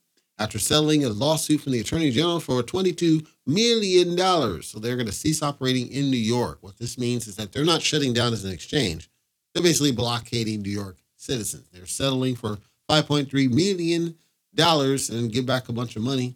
after 0.42 0.58
settling 0.58 1.04
a 1.04 1.08
lawsuit 1.08 1.60
from 1.60 1.70
the 1.70 1.78
Attorney 1.78 2.10
General 2.10 2.40
for 2.40 2.60
$22 2.64 3.24
million. 3.46 4.18
So 4.62 4.80
they're 4.80 4.96
going 4.96 5.06
to 5.06 5.12
cease 5.12 5.40
operating 5.40 5.86
in 5.86 6.10
New 6.10 6.16
York. 6.16 6.58
What 6.62 6.78
this 6.78 6.98
means 6.98 7.28
is 7.28 7.36
that 7.36 7.52
they're 7.52 7.64
not 7.64 7.80
shutting 7.80 8.12
down 8.12 8.32
as 8.32 8.44
an 8.44 8.52
exchange. 8.52 9.08
They're 9.54 9.62
basically 9.62 9.92
blockading 9.92 10.62
New 10.62 10.70
York 10.70 10.96
citizens. 11.16 11.68
They're 11.72 11.86
settling 11.86 12.34
for 12.34 12.58
$5.3 12.90 13.50
million 13.52 14.16
and 14.58 15.32
give 15.32 15.46
back 15.46 15.68
a 15.68 15.72
bunch 15.72 15.94
of 15.94 16.02
money 16.02 16.34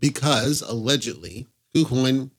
because 0.00 0.62
allegedly 0.62 1.46
KuCoin 1.76 2.32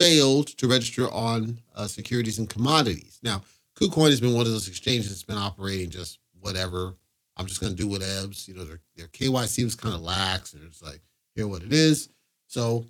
failed 0.00 0.48
to 0.48 0.66
register 0.66 1.08
on 1.08 1.60
uh, 1.76 1.86
securities 1.86 2.40
and 2.40 2.50
commodities. 2.50 3.20
Now, 3.22 3.42
KuCoin 3.76 4.10
has 4.10 4.20
been 4.20 4.34
one 4.34 4.44
of 4.44 4.52
those 4.52 4.66
exchanges 4.66 5.10
that's 5.10 5.22
been 5.22 5.38
operating 5.38 5.90
just 5.90 6.18
whatever. 6.40 6.94
I'm 7.36 7.46
just 7.46 7.60
to 7.60 7.70
do 7.70 7.88
whatevs. 7.88 8.46
You 8.48 8.54
know, 8.54 8.64
their, 8.64 8.80
their 8.96 9.08
KYC 9.08 9.64
was 9.64 9.74
kind 9.74 9.94
of 9.94 10.02
lax, 10.02 10.54
and 10.54 10.62
it's 10.64 10.82
like, 10.82 11.00
here 11.34 11.48
what 11.48 11.62
it 11.62 11.72
is. 11.72 12.08
So, 12.46 12.86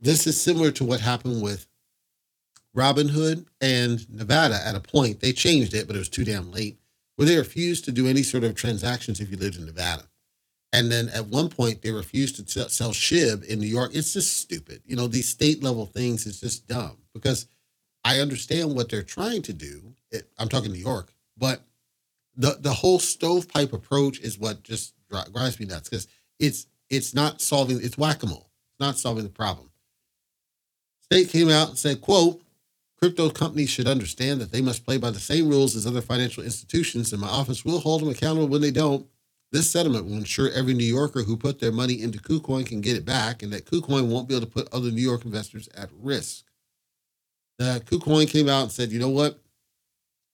this 0.00 0.26
is 0.26 0.40
similar 0.40 0.70
to 0.72 0.84
what 0.84 1.00
happened 1.00 1.42
with 1.42 1.66
Robinhood 2.76 3.46
and 3.60 4.08
Nevada 4.10 4.58
at 4.64 4.74
a 4.74 4.80
point. 4.80 5.20
They 5.20 5.32
changed 5.32 5.74
it, 5.74 5.86
but 5.86 5.96
it 5.96 6.00
was 6.00 6.08
too 6.08 6.24
damn 6.24 6.50
late, 6.50 6.78
where 7.16 7.26
they 7.26 7.36
refused 7.36 7.84
to 7.84 7.92
do 7.92 8.08
any 8.08 8.22
sort 8.22 8.44
of 8.44 8.54
transactions 8.54 9.20
if 9.20 9.30
you 9.30 9.36
lived 9.36 9.56
in 9.56 9.66
Nevada. 9.66 10.04
And 10.72 10.90
then 10.90 11.10
at 11.10 11.26
one 11.26 11.48
point, 11.48 11.82
they 11.82 11.90
refused 11.90 12.36
to 12.36 12.68
sell 12.70 12.92
SHIB 12.92 13.44
in 13.44 13.60
New 13.60 13.66
York. 13.66 13.90
It's 13.94 14.14
just 14.14 14.38
stupid. 14.38 14.82
You 14.86 14.96
know, 14.96 15.06
these 15.06 15.28
state 15.28 15.62
level 15.62 15.86
things 15.86 16.26
is 16.26 16.40
just 16.40 16.66
dumb 16.66 16.96
because 17.12 17.46
I 18.04 18.20
understand 18.20 18.74
what 18.74 18.88
they're 18.88 19.02
trying 19.02 19.42
to 19.42 19.52
do. 19.52 19.94
It, 20.10 20.28
I'm 20.38 20.48
talking 20.48 20.72
New 20.72 20.78
York, 20.78 21.12
but 21.36 21.62
the 22.36 22.56
the 22.60 22.72
whole 22.72 22.98
stovepipe 22.98 23.72
approach 23.72 24.20
is 24.20 24.38
what 24.38 24.62
just 24.62 24.94
drives 25.32 25.60
me 25.60 25.66
nuts 25.66 25.88
because 25.88 26.08
it's 26.38 26.66
it's 26.90 27.14
not 27.14 27.40
solving 27.40 27.80
it's 27.82 27.98
whack-a-mole. 27.98 28.50
It's 28.70 28.80
not 28.80 28.98
solving 28.98 29.24
the 29.24 29.30
problem. 29.30 29.70
State 31.02 31.28
came 31.28 31.50
out 31.50 31.68
and 31.68 31.78
said, 31.78 32.00
quote, 32.00 32.42
crypto 32.98 33.28
companies 33.28 33.68
should 33.68 33.86
understand 33.86 34.40
that 34.40 34.50
they 34.50 34.62
must 34.62 34.84
play 34.86 34.96
by 34.96 35.10
the 35.10 35.20
same 35.20 35.48
rules 35.48 35.76
as 35.76 35.86
other 35.86 36.00
financial 36.00 36.42
institutions, 36.42 37.12
and 37.12 37.20
my 37.20 37.28
office 37.28 37.64
will 37.64 37.80
hold 37.80 38.00
them 38.00 38.08
accountable 38.08 38.48
when 38.48 38.62
they 38.62 38.70
don't. 38.70 39.06
This 39.50 39.70
settlement 39.70 40.06
will 40.06 40.14
ensure 40.16 40.50
every 40.50 40.72
New 40.72 40.84
Yorker 40.84 41.22
who 41.22 41.36
put 41.36 41.58
their 41.60 41.72
money 41.72 42.00
into 42.00 42.18
KuCoin 42.18 42.64
can 42.64 42.80
get 42.80 42.96
it 42.96 43.04
back, 43.04 43.42
and 43.42 43.52
that 43.52 43.66
KuCoin 43.66 44.08
won't 44.08 44.28
be 44.28 44.34
able 44.34 44.46
to 44.46 44.50
put 44.52 44.72
other 44.72 44.90
New 44.90 45.02
York 45.02 45.26
investors 45.26 45.68
at 45.76 45.90
risk. 46.00 46.44
The 47.58 47.82
KuCoin 47.84 48.30
came 48.30 48.48
out 48.48 48.62
and 48.62 48.72
said, 48.72 48.90
you 48.90 48.98
know 48.98 49.10
what? 49.10 49.38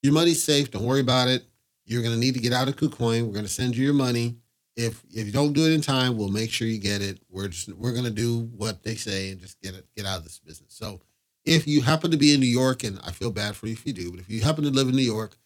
Your 0.03 0.13
money's 0.13 0.43
safe. 0.43 0.71
Don't 0.71 0.85
worry 0.85 1.01
about 1.01 1.27
it. 1.27 1.45
You're 1.89 2.03
going 2.03 2.15
to 2.15 2.21
need 2.21 2.35
to 2.35 2.41
get 2.41 2.53
out 2.53 2.69
of 2.69 2.77
KuCoin. 2.77 3.27
We're 3.27 3.33
going 3.33 3.47
to 3.47 3.49
send 3.51 3.77
you 3.77 3.85
your 3.85 3.95
money. 3.95 4.37
If 4.77 5.03
if 5.11 5.27
you 5.27 5.33
don't 5.33 5.55
do 5.55 5.65
it 5.65 5.73
in 5.73 5.81
time, 5.81 6.17
we'll 6.17 6.29
make 6.29 6.51
sure 6.51 6.69
you 6.69 6.79
get 6.79 7.03
it. 7.03 7.19
We're 7.29 7.49
just 7.49 7.73
we're 7.73 7.93
going 7.93 8.05
to 8.05 8.11
do 8.11 8.51
what 8.57 8.83
they 8.83 8.95
say 8.95 9.31
and 9.31 9.41
just 9.41 9.61
get 9.61 9.75
it 9.75 9.87
get 9.97 10.07
out 10.07 10.19
of 10.19 10.25
this 10.25 10.39
business. 10.39 10.73
So 10.75 11.01
if 11.45 11.67
you 11.67 11.81
happen 11.81 12.11
to 12.11 12.17
be 12.17 12.35
in 12.35 12.41
New 12.41 12.47
York, 12.47 12.85
and 12.85 13.01
I 13.03 13.11
feel 13.11 13.31
bad 13.31 13.57
for 13.57 13.67
you 13.67 13.73
if 13.73 13.87
you 13.87 13.93
do, 13.93 14.11
but 14.11 14.21
if 14.21 14.29
you 14.29 14.43
happen 14.43 14.65
to 14.65 14.71
live 14.71 14.89
in 14.89 14.95
New 14.95 15.03
York 15.03 15.37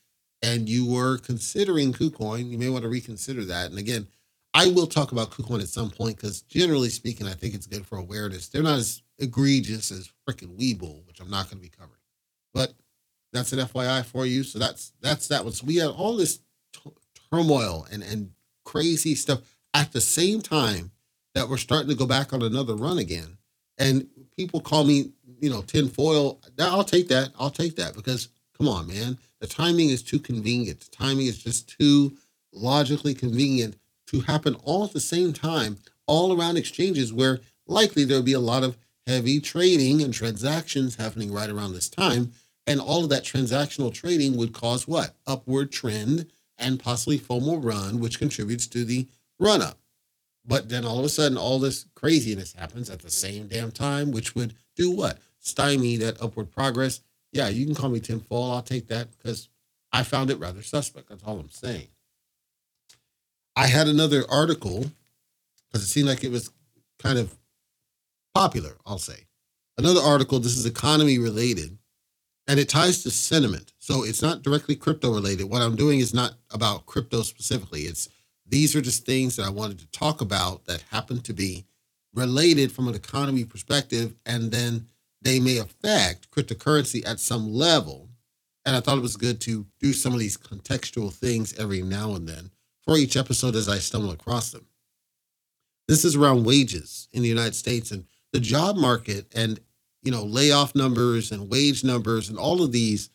and 0.42 0.68
you 0.68 0.84
were 0.84 1.18
considering 1.18 1.92
KuCoin, 1.92 2.50
you 2.50 2.58
may 2.58 2.68
want 2.68 2.82
to 2.82 2.88
reconsider 2.88 3.44
that. 3.44 3.70
And 3.70 3.78
again, 3.78 4.08
I 4.52 4.66
will 4.66 4.86
talk 4.86 5.12
about 5.12 5.30
KuCoin 5.30 5.62
at 5.62 5.68
some 5.68 5.90
point 5.90 6.16
because 6.16 6.42
generally 6.42 6.88
speaking, 6.88 7.26
I 7.26 7.34
think 7.34 7.54
it's 7.54 7.66
good 7.66 7.86
for 7.86 7.96
awareness. 7.98 8.48
They're 8.48 8.62
not 8.62 8.80
as 8.80 9.02
egregious 9.18 9.90
as 9.90 10.10
freaking 10.28 10.58
Webull, 10.58 11.06
which 11.06 11.20
I'm 11.20 11.30
not 11.30 11.46
going 11.48 11.62
to 11.62 11.62
be 11.62 11.70
covering. 11.70 12.00
But 12.52 12.74
that's 13.32 13.52
an 13.52 13.60
FYI 13.60 14.04
for 14.04 14.26
you. 14.26 14.44
So 14.44 14.58
that's 14.58 14.92
that's 15.00 15.28
that. 15.28 15.50
So 15.52 15.66
we 15.66 15.76
had 15.76 15.90
all 15.90 16.16
this 16.16 16.40
t- 16.72 16.90
turmoil 17.30 17.86
and 17.90 18.02
and 18.02 18.30
crazy 18.64 19.14
stuff 19.14 19.40
at 19.74 19.92
the 19.92 20.00
same 20.00 20.40
time 20.40 20.92
that 21.34 21.48
we're 21.48 21.56
starting 21.56 21.88
to 21.88 21.94
go 21.94 22.06
back 22.06 22.32
on 22.32 22.42
another 22.42 22.74
run 22.74 22.98
again. 22.98 23.38
And 23.78 24.06
people 24.36 24.60
call 24.60 24.84
me, 24.84 25.12
you 25.40 25.50
know, 25.50 25.62
tinfoil. 25.62 26.40
I'll 26.58 26.84
take 26.84 27.08
that. 27.08 27.30
I'll 27.38 27.50
take 27.50 27.76
that 27.76 27.94
because 27.94 28.28
come 28.56 28.68
on, 28.68 28.86
man. 28.86 29.18
The 29.40 29.46
timing 29.46 29.88
is 29.88 30.02
too 30.02 30.18
convenient. 30.18 30.80
The 30.80 30.96
timing 30.96 31.26
is 31.26 31.42
just 31.42 31.68
too 31.68 32.16
logically 32.52 33.14
convenient 33.14 33.76
to 34.08 34.20
happen 34.20 34.54
all 34.62 34.84
at 34.84 34.92
the 34.92 35.00
same 35.00 35.32
time, 35.32 35.78
all 36.06 36.38
around 36.38 36.58
exchanges 36.58 37.12
where 37.12 37.40
likely 37.66 38.04
there'll 38.04 38.22
be 38.22 38.34
a 38.34 38.40
lot 38.40 38.62
of 38.62 38.76
heavy 39.06 39.40
trading 39.40 40.02
and 40.02 40.14
transactions 40.14 40.96
happening 40.96 41.32
right 41.32 41.50
around 41.50 41.72
this 41.72 41.88
time. 41.88 42.32
And 42.66 42.80
all 42.80 43.02
of 43.02 43.10
that 43.10 43.24
transactional 43.24 43.92
trading 43.92 44.36
would 44.36 44.52
cause 44.52 44.86
what? 44.86 45.16
Upward 45.26 45.72
trend 45.72 46.26
and 46.58 46.78
possibly 46.78 47.18
FOMO 47.18 47.62
run, 47.62 47.98
which 47.98 48.18
contributes 48.18 48.66
to 48.68 48.84
the 48.84 49.08
run 49.38 49.60
up. 49.62 49.78
But 50.44 50.68
then 50.68 50.84
all 50.84 50.98
of 50.98 51.04
a 51.04 51.08
sudden, 51.08 51.38
all 51.38 51.58
this 51.58 51.86
craziness 51.94 52.52
happens 52.52 52.88
at 52.90 53.00
the 53.00 53.10
same 53.10 53.48
damn 53.48 53.70
time, 53.70 54.12
which 54.12 54.34
would 54.34 54.54
do 54.76 54.90
what? 54.90 55.18
Stymie 55.38 55.96
that 55.96 56.22
upward 56.22 56.50
progress 56.52 57.00
yeah, 57.32 57.48
you 57.48 57.64
can 57.64 57.74
call 57.74 57.88
me 57.88 57.98
tinfoil. 57.98 58.52
I'll 58.52 58.62
take 58.62 58.88
that 58.88 59.08
because 59.16 59.48
I 59.90 60.02
found 60.02 60.30
it 60.30 60.38
rather 60.38 60.62
suspect. 60.62 61.08
That's 61.08 61.24
all 61.24 61.40
I'm 61.40 61.50
saying. 61.50 61.88
I 63.56 63.66
had 63.66 63.88
another 63.88 64.24
article 64.30 64.86
because 65.66 65.82
it 65.82 65.88
seemed 65.88 66.08
like 66.08 66.24
it 66.24 66.30
was 66.30 66.50
kind 66.98 67.18
of 67.18 67.36
popular, 68.34 68.76
I'll 68.86 68.98
say. 68.98 69.26
Another 69.78 70.00
article, 70.00 70.38
this 70.38 70.56
is 70.56 70.66
economy 70.66 71.18
related, 71.18 71.78
and 72.48 72.58
it 72.58 72.68
ties 72.68 73.02
to 73.02 73.10
sentiment. 73.10 73.72
So 73.78 74.04
it's 74.04 74.22
not 74.22 74.42
directly 74.42 74.74
crypto 74.76 75.12
related. 75.12 75.44
What 75.44 75.62
I'm 75.62 75.76
doing 75.76 76.00
is 76.00 76.12
not 76.12 76.34
about 76.50 76.86
crypto 76.86 77.22
specifically. 77.22 77.82
It's 77.82 78.08
these 78.46 78.74
are 78.76 78.80
just 78.80 79.06
things 79.06 79.36
that 79.36 79.46
I 79.46 79.50
wanted 79.50 79.78
to 79.78 79.90
talk 79.92 80.20
about 80.20 80.66
that 80.66 80.84
happen 80.90 81.20
to 81.22 81.32
be 81.32 81.64
related 82.14 82.72
from 82.72 82.88
an 82.88 82.94
economy 82.94 83.44
perspective 83.44 84.14
and 84.26 84.50
then 84.50 84.86
they 85.22 85.38
may 85.40 85.58
affect 85.58 86.30
cryptocurrency 86.30 87.06
at 87.06 87.20
some 87.20 87.52
level. 87.52 88.08
And 88.66 88.76
I 88.76 88.80
thought 88.80 88.98
it 88.98 89.02
was 89.02 89.16
good 89.16 89.40
to 89.42 89.66
do 89.80 89.92
some 89.92 90.12
of 90.12 90.18
these 90.18 90.36
contextual 90.36 91.12
things 91.12 91.58
every 91.58 91.82
now 91.82 92.14
and 92.14 92.28
then 92.28 92.50
for 92.84 92.96
each 92.96 93.16
episode 93.16 93.54
as 93.54 93.68
I 93.68 93.78
stumble 93.78 94.10
across 94.10 94.50
them. 94.50 94.66
This 95.88 96.04
is 96.04 96.16
around 96.16 96.44
wages 96.44 97.08
in 97.12 97.22
the 97.22 97.28
United 97.28 97.54
States 97.54 97.90
and 97.90 98.04
the 98.32 98.40
job 98.40 98.76
market 98.76 99.26
and 99.34 99.60
you 100.02 100.10
know 100.10 100.24
layoff 100.24 100.74
numbers 100.74 101.32
and 101.32 101.50
wage 101.50 101.84
numbers 101.84 102.28
and 102.28 102.38
all 102.38 102.62
of 102.62 102.72
these 102.72 103.10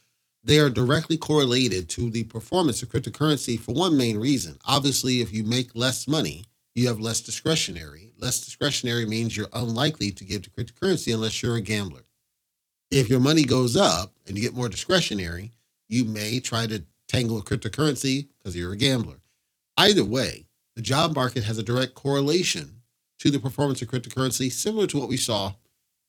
they 0.48 0.60
are 0.60 0.70
directly 0.70 1.18
correlated 1.18 1.90
to 1.90 2.10
the 2.10 2.24
performance 2.24 2.82
of 2.82 2.88
cryptocurrency 2.88 3.60
for 3.60 3.74
one 3.74 3.98
main 3.98 4.18
reason. 4.18 4.58
Obviously, 4.66 5.20
if 5.20 5.34
you 5.34 5.44
make 5.44 5.76
less 5.76 6.08
money, 6.08 6.46
you 6.74 6.88
have 6.88 7.02
less 7.02 7.20
discretionary. 7.20 8.14
Less 8.18 8.46
discretionary 8.46 9.06
means 9.06 9.36
you're 9.36 9.50
unlikely 9.52 10.12
to 10.12 10.24
give 10.24 10.44
to 10.44 10.50
cryptocurrency 10.50 11.14
unless 11.14 11.44
you're 11.44 11.58
a 11.58 11.62
gambler. 11.62 12.06
If 12.90 13.10
your 13.10 13.20
money 13.20 13.44
goes 13.44 13.76
up 13.76 14.14
and 14.26 14.38
you 14.38 14.42
get 14.42 14.56
more 14.56 14.70
discretionary, 14.70 15.52
you 15.90 16.06
may 16.06 16.40
try 16.40 16.66
to 16.68 16.86
tangle 17.10 17.42
cryptocurrency 17.42 18.30
because 18.38 18.56
you're 18.56 18.72
a 18.72 18.78
gambler. 18.78 19.20
Either 19.76 20.06
way, 20.06 20.46
the 20.78 20.82
job 20.82 21.14
market 21.14 21.44
has 21.44 21.58
a 21.58 21.64
direct 21.64 21.94
correlation 21.94 22.84
to 23.20 23.32
the 23.32 23.40
performance 23.40 23.82
of 23.82 23.90
cryptocurrency, 23.90 24.50
similar 24.50 24.88
to 24.88 24.98
what 24.98 25.10
we 25.10 25.18
saw 25.18 25.56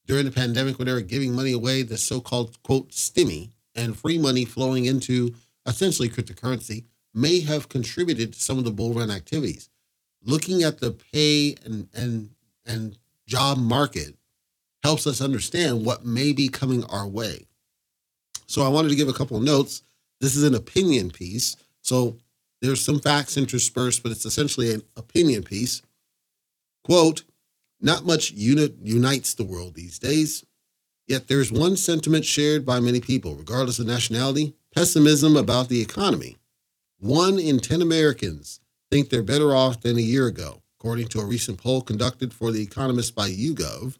during 0.08 0.24
the 0.24 0.32
pandemic 0.32 0.78
when 0.78 0.86
they 0.86 0.92
were 0.92 1.00
giving 1.00 1.34
money 1.34 1.52
away, 1.52 1.82
the 1.82 1.96
so 1.96 2.20
called 2.20 2.60
quote 2.64 2.90
stimmy 2.90 3.50
and 3.76 3.96
free 3.96 4.18
money 4.18 4.44
flowing 4.44 4.86
into 4.86 5.32
essentially 5.66 6.08
cryptocurrency 6.08 6.84
may 7.14 7.40
have 7.40 7.68
contributed 7.68 8.32
to 8.32 8.40
some 8.40 8.58
of 8.58 8.64
the 8.64 8.72
bull 8.72 8.92
run 8.92 9.10
activities 9.10 9.70
looking 10.24 10.62
at 10.62 10.78
the 10.78 10.92
pay 11.12 11.56
and 11.64 11.88
and 11.94 12.30
and 12.66 12.98
job 13.26 13.58
market 13.58 14.14
helps 14.82 15.06
us 15.06 15.20
understand 15.20 15.84
what 15.84 16.04
may 16.04 16.32
be 16.32 16.48
coming 16.48 16.84
our 16.84 17.06
way. 17.06 17.46
So 18.46 18.62
I 18.62 18.68
wanted 18.68 18.88
to 18.90 18.96
give 18.96 19.08
a 19.08 19.12
couple 19.12 19.36
of 19.36 19.42
notes. 19.42 19.82
This 20.20 20.36
is 20.36 20.44
an 20.44 20.54
opinion 20.54 21.10
piece. 21.10 21.56
So 21.82 22.16
there's 22.62 22.84
some 22.84 23.00
facts 23.00 23.36
interspersed, 23.36 24.02
but 24.02 24.12
it's 24.12 24.24
essentially 24.24 24.72
an 24.72 24.82
opinion 24.96 25.42
piece. 25.42 25.82
Quote, 26.84 27.24
not 27.80 28.04
much 28.04 28.32
unit 28.32 28.74
unites 28.82 29.34
the 29.34 29.44
world 29.44 29.74
these 29.74 29.98
days. 29.98 30.44
Yet 31.06 31.28
there's 31.28 31.50
one 31.50 31.76
sentiment 31.76 32.24
shared 32.24 32.66
by 32.66 32.80
many 32.80 33.00
people, 33.00 33.34
regardless 33.34 33.78
of 33.78 33.86
nationality 33.86 34.54
pessimism 34.74 35.36
about 35.36 35.68
the 35.68 35.80
economy. 35.80 36.36
One 36.98 37.38
in 37.38 37.58
10 37.58 37.80
Americans 37.80 38.60
think 38.90 39.08
they're 39.08 39.22
better 39.22 39.54
off 39.54 39.80
than 39.80 39.96
a 39.96 40.02
year 40.02 40.26
ago, 40.26 40.62
according 40.78 41.08
to 41.08 41.20
a 41.20 41.24
recent 41.24 41.58
poll 41.58 41.80
conducted 41.80 42.32
for 42.32 42.52
The 42.52 42.62
Economist 42.62 43.14
by 43.14 43.30
YouGov. 43.30 43.98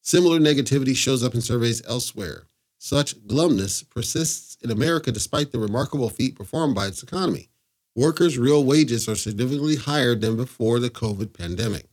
Similar 0.00 0.38
negativity 0.38 0.96
shows 0.96 1.22
up 1.22 1.34
in 1.34 1.42
surveys 1.42 1.82
elsewhere. 1.86 2.44
Such 2.78 3.16
glumness 3.26 3.88
persists 3.88 4.56
in 4.62 4.70
America 4.70 5.12
despite 5.12 5.52
the 5.52 5.58
remarkable 5.58 6.08
feat 6.08 6.34
performed 6.34 6.74
by 6.74 6.86
its 6.86 7.02
economy. 7.02 7.50
Workers' 7.94 8.38
real 8.38 8.64
wages 8.64 9.08
are 9.08 9.16
significantly 9.16 9.76
higher 9.76 10.14
than 10.14 10.36
before 10.36 10.78
the 10.78 10.88
COVID 10.88 11.36
pandemic. 11.36 11.89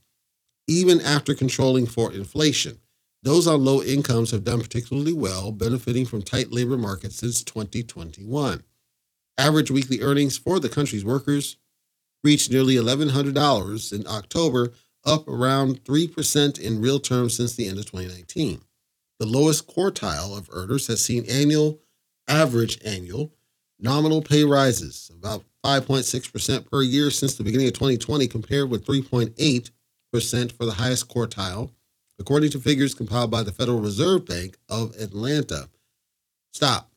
Even 0.68 1.00
after 1.00 1.34
controlling 1.34 1.86
for 1.86 2.12
inflation, 2.12 2.78
those 3.22 3.46
on 3.46 3.64
low 3.64 3.82
incomes 3.82 4.30
have 4.30 4.44
done 4.44 4.60
particularly 4.60 5.14
well, 5.14 5.50
benefiting 5.50 6.04
from 6.04 6.22
tight 6.22 6.52
labor 6.52 6.76
markets 6.76 7.16
since 7.16 7.42
2021. 7.42 8.62
Average 9.38 9.70
weekly 9.70 10.02
earnings 10.02 10.36
for 10.36 10.60
the 10.60 10.68
country's 10.68 11.04
workers 11.04 11.56
reached 12.22 12.50
nearly 12.50 12.74
$1,100 12.74 13.92
in 13.92 14.06
October, 14.06 14.72
up 15.04 15.26
around 15.26 15.84
3% 15.84 16.60
in 16.60 16.82
real 16.82 17.00
terms 17.00 17.36
since 17.36 17.54
the 17.54 17.66
end 17.66 17.78
of 17.78 17.86
2019. 17.86 18.60
The 19.18 19.26
lowest 19.26 19.66
quartile 19.66 20.36
of 20.36 20.50
earners 20.52 20.88
has 20.88 21.02
seen 21.02 21.24
annual, 21.30 21.80
average 22.28 22.78
annual, 22.84 23.32
nominal 23.80 24.20
pay 24.20 24.44
rises, 24.44 25.10
about 25.16 25.44
5.6% 25.64 26.70
per 26.70 26.82
year 26.82 27.10
since 27.10 27.36
the 27.36 27.44
beginning 27.44 27.68
of 27.68 27.72
2020, 27.74 28.28
compared 28.28 28.68
with 28.68 28.84
3.8% 28.84 29.70
for 30.10 30.64
the 30.64 30.74
highest 30.76 31.08
quartile, 31.08 31.70
according 32.18 32.50
to 32.50 32.58
figures 32.58 32.94
compiled 32.94 33.30
by 33.30 33.42
the 33.42 33.52
Federal 33.52 33.80
Reserve 33.80 34.26
Bank 34.26 34.56
of 34.68 34.94
Atlanta. 34.96 35.68
Stop. 36.52 36.90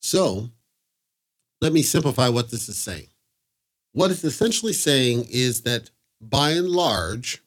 So, 0.00 0.50
let 1.60 1.72
me 1.72 1.82
simplify 1.82 2.28
what 2.28 2.50
this 2.50 2.68
is 2.68 2.76
saying. 2.76 3.08
What 3.92 4.10
it's 4.10 4.24
essentially 4.24 4.72
saying 4.72 5.26
is 5.30 5.62
that 5.62 5.90
by 6.20 6.50
and 6.50 6.68
large, 6.68 7.42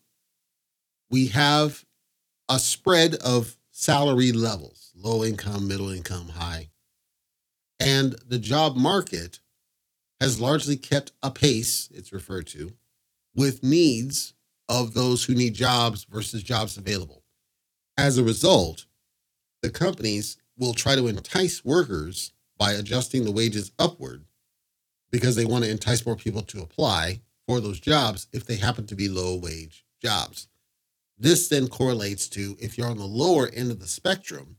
we 1.10 1.28
have 1.28 1.86
a 2.48 2.58
spread 2.58 3.16
of 3.16 3.56
salary 3.72 4.32
levels 4.32 4.92
low 4.96 5.24
income, 5.24 5.68
middle 5.68 5.90
income, 5.90 6.30
high. 6.30 6.70
And 7.80 8.16
the 8.28 8.40
job 8.40 8.76
market 8.76 9.40
has 10.20 10.42
largely 10.42 10.76
kept 10.76 11.14
a 11.24 11.32
pace, 11.32 11.90
it's 11.94 12.12
referred 12.12 12.48
to, 12.48 12.74
with 13.34 13.64
needs 13.64 14.34
of 14.70 14.94
those 14.94 15.24
who 15.24 15.34
need 15.36 15.56
jobs 15.56 16.06
versus 16.06 16.44
jobs 16.44 16.78
available. 16.78 17.24
As 17.98 18.18
a 18.18 18.24
result, 18.24 18.86
the 19.62 19.70
companies 19.70 20.38
will 20.58 20.74
try 20.74 20.96
to 20.96 21.08
entice 21.08 21.66
workers 21.66 22.32
by 22.58 22.74
adjusting 22.74 23.26
the 23.26 23.32
wages 23.32 23.72
upward 23.80 24.24
because 25.12 25.36
they 25.36 25.46
want 25.46 25.64
to 25.64 25.72
entice 25.72 26.06
more 26.06 26.16
people 26.16 26.44
to 26.44 26.62
apply 26.62 27.20
for 27.48 27.60
those 27.60 27.80
jobs 27.80 28.28
if 28.32 28.46
they 28.46 28.56
happen 28.56 28.86
to 28.86 28.96
be 28.96 29.10
low 29.10 29.36
wage 29.36 29.86
jobs. 30.02 30.48
This 31.18 31.48
then 31.48 31.68
correlates 31.68 32.30
to 32.30 32.56
if 32.60 32.78
you're 32.78 32.90
on 32.90 32.98
the 32.98 33.06
lower 33.06 33.50
end 33.50 33.72
of 33.72 33.80
the 33.80 33.88
spectrum, 33.88 34.58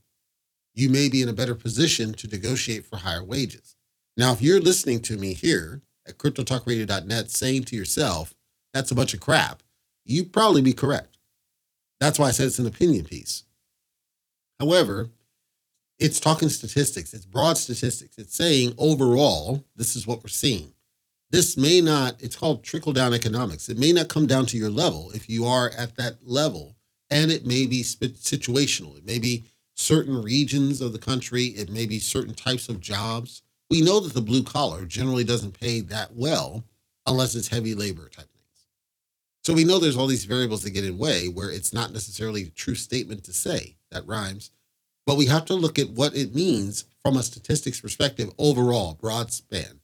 you 0.73 0.89
may 0.89 1.09
be 1.09 1.21
in 1.21 1.29
a 1.29 1.33
better 1.33 1.55
position 1.55 2.13
to 2.13 2.27
negotiate 2.27 2.85
for 2.85 2.97
higher 2.97 3.23
wages. 3.23 3.75
Now, 4.17 4.33
if 4.33 4.41
you're 4.41 4.59
listening 4.59 4.99
to 5.01 5.17
me 5.17 5.33
here 5.33 5.81
at 6.07 6.17
cryptotalkradio.net 6.17 7.31
saying 7.31 7.63
to 7.65 7.75
yourself, 7.75 8.33
that's 8.73 8.91
a 8.91 8.95
bunch 8.95 9.13
of 9.13 9.19
crap, 9.19 9.63
you'd 10.05 10.33
probably 10.33 10.61
be 10.61 10.73
correct. 10.73 11.17
That's 11.99 12.17
why 12.17 12.27
I 12.27 12.31
said 12.31 12.47
it's 12.47 12.59
an 12.59 12.67
opinion 12.67 13.05
piece. 13.05 13.43
However, 14.59 15.09
it's 15.99 16.19
talking 16.19 16.49
statistics, 16.49 17.13
it's 17.13 17.25
broad 17.25 17.57
statistics. 17.57 18.17
It's 18.17 18.35
saying 18.35 18.73
overall, 18.77 19.63
this 19.75 19.95
is 19.95 20.07
what 20.07 20.23
we're 20.23 20.29
seeing 20.29 20.73
this 21.31 21.55
may 21.55 21.79
not, 21.79 22.21
it's 22.21 22.35
called 22.35 22.63
trickle 22.63 22.91
down 22.91 23.13
economics. 23.13 23.69
It 23.69 23.79
may 23.79 23.93
not 23.93 24.09
come 24.09 24.27
down 24.27 24.45
to 24.47 24.57
your 24.57 24.69
level 24.69 25.11
if 25.11 25.29
you 25.29 25.45
are 25.45 25.69
at 25.77 25.95
that 25.95 26.17
level, 26.27 26.75
and 27.09 27.31
it 27.31 27.45
may 27.45 27.65
be 27.65 27.83
situational. 27.83 28.97
It 28.97 29.05
may 29.05 29.17
be 29.17 29.45
certain 29.73 30.21
regions 30.21 30.81
of 30.81 30.91
the 30.91 30.99
country, 30.99 31.45
it 31.45 31.69
may 31.69 31.85
be 31.85 31.99
certain 31.99 32.33
types 32.33 32.67
of 32.67 32.81
jobs. 32.81 33.41
We 33.69 33.81
know 33.81 34.01
that 34.01 34.13
the 34.13 34.21
blue 34.21 34.43
collar 34.43 34.85
generally 34.85 35.23
doesn't 35.23 35.57
pay 35.57 35.79
that 35.79 36.13
well 36.13 36.65
unless 37.07 37.33
it's 37.35 37.47
heavy 37.47 37.73
labor 37.73 38.09
type. 38.09 38.27
So 39.43 39.53
we 39.53 39.63
know 39.63 39.79
there's 39.79 39.97
all 39.97 40.07
these 40.07 40.25
variables 40.25 40.63
that 40.63 40.71
get 40.71 40.85
in 40.85 40.97
way 40.97 41.27
where 41.27 41.49
it's 41.49 41.73
not 41.73 41.91
necessarily 41.91 42.43
a 42.43 42.49
true 42.49 42.75
statement 42.75 43.23
to 43.23 43.33
say 43.33 43.77
that 43.91 44.05
rhymes, 44.05 44.51
but 45.05 45.17
we 45.17 45.25
have 45.25 45.45
to 45.45 45.55
look 45.55 45.79
at 45.79 45.89
what 45.89 46.15
it 46.15 46.35
means 46.35 46.85
from 47.03 47.17
a 47.17 47.23
statistics 47.23 47.81
perspective 47.81 48.29
overall, 48.37 48.93
broad 48.93 49.31
span 49.31 49.81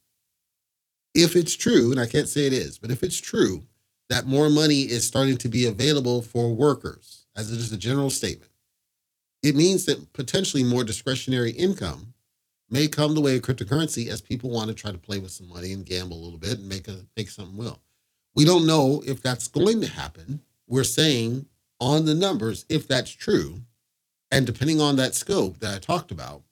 if 1.18 1.36
it's 1.36 1.56
true, 1.56 1.92
and 1.92 2.00
I 2.00 2.06
can't 2.06 2.30
say 2.30 2.46
it 2.46 2.54
is, 2.54 2.78
but 2.78 2.92
if 2.92 3.02
it's 3.02 3.20
true 3.20 3.64
that 4.08 4.28
more 4.28 4.50
money 4.50 4.82
is 4.82 5.06
starting 5.06 5.36
to 5.38 5.50
be 5.50 5.66
available 5.66 6.22
for 6.22 6.54
workers, 6.54 7.26
as 7.36 7.52
it 7.52 7.58
is 7.58 7.74
a 7.74 7.78
general 7.78 8.12
statement, 8.12 8.52
it 9.42 9.56
means 9.56 9.86
that 9.86 10.14
potentially 10.14 10.64
more 10.64 10.84
discretionary 10.84 11.52
income 11.52 12.14
may 12.70 12.88
come 12.88 13.16
the 13.16 13.22
way 13.22 13.36
of 13.36 13.42
cryptocurrency 13.42 14.08
as 14.08 14.22
people 14.22 14.52
want 14.52 14.68
to 14.68 14.76
try 14.76 14.92
to 14.92 14.98
play 14.98 15.18
with 15.18 15.32
some 15.32 15.50
money 15.50 15.74
and 15.74 15.86
gamble 15.86 16.18
a 16.18 16.24
little 16.24 16.40
bit 16.40 16.60
and 16.60 16.70
make 16.70 16.88
a 16.88 17.00
make 17.16 17.30
something 17.30 17.58
will. 17.58 17.82
We 18.38 18.46
don't 18.46 18.68
know 18.68 19.02
if 19.08 19.24
that's 19.24 19.48
going 19.48 19.82
to 19.82 19.88
happen. 19.88 20.42
We're 20.68 20.84
saying 20.84 21.48
on 21.80 22.06
the 22.06 22.14
numbers, 22.14 22.68
if 22.70 22.88
that's 22.88 23.10
true, 23.10 23.62
and 24.30 24.46
depending 24.46 24.80
on 24.80 24.96
that 24.98 25.16
scope 25.16 25.60
that 25.60 25.74
I 25.74 25.80
talked 25.80 26.12
about, 26.12 26.44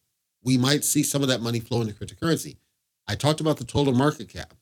we 0.43 0.57
might 0.57 0.83
see 0.83 1.03
some 1.03 1.21
of 1.21 1.27
that 1.27 1.43
money 1.43 1.59
flow 1.59 1.81
into 1.81 1.93
cryptocurrency. 1.93 2.57
I 3.07 3.13
talked 3.13 3.39
about 3.39 3.57
the 3.57 3.65
total 3.65 3.93
market 3.93 4.29
cap. 4.29 4.55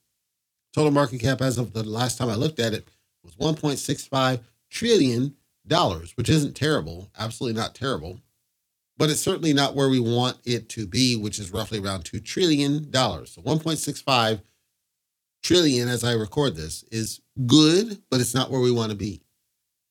Total 0.75 0.91
market 0.91 1.21
cap 1.21 1.39
as 1.39 1.57
of 1.57 1.71
the 1.71 1.83
last 1.83 2.17
time 2.17 2.27
I 2.27 2.35
looked 2.35 2.59
at 2.59 2.73
it 2.73 2.89
was 3.23 3.35
1.65 3.35 4.41
trillion 4.69 5.33
dollars, 5.65 6.17
which 6.17 6.27
isn't 6.27 6.57
terrible, 6.57 7.09
absolutely 7.17 7.57
not 7.57 7.73
terrible, 7.73 8.19
but 8.97 9.09
it's 9.09 9.21
certainly 9.21 9.53
not 9.53 9.75
where 9.75 9.87
we 9.87 10.01
want 10.01 10.39
it 10.43 10.67
to 10.69 10.85
be, 10.85 11.15
which 11.15 11.39
is 11.39 11.51
roughly 11.53 11.79
around 11.79 12.03
2 12.03 12.19
trillion 12.19 12.91
dollars. 12.91 13.31
So 13.31 13.41
1.65 13.43 14.41
trillion 15.43 15.87
as 15.87 16.03
I 16.03 16.13
record 16.13 16.55
this 16.55 16.83
is 16.91 17.21
good, 17.45 18.01
but 18.09 18.21
it's 18.21 18.33
not 18.33 18.49
where 18.49 18.61
we 18.61 18.71
want 18.71 18.91
to 18.91 18.97
be. 18.97 19.21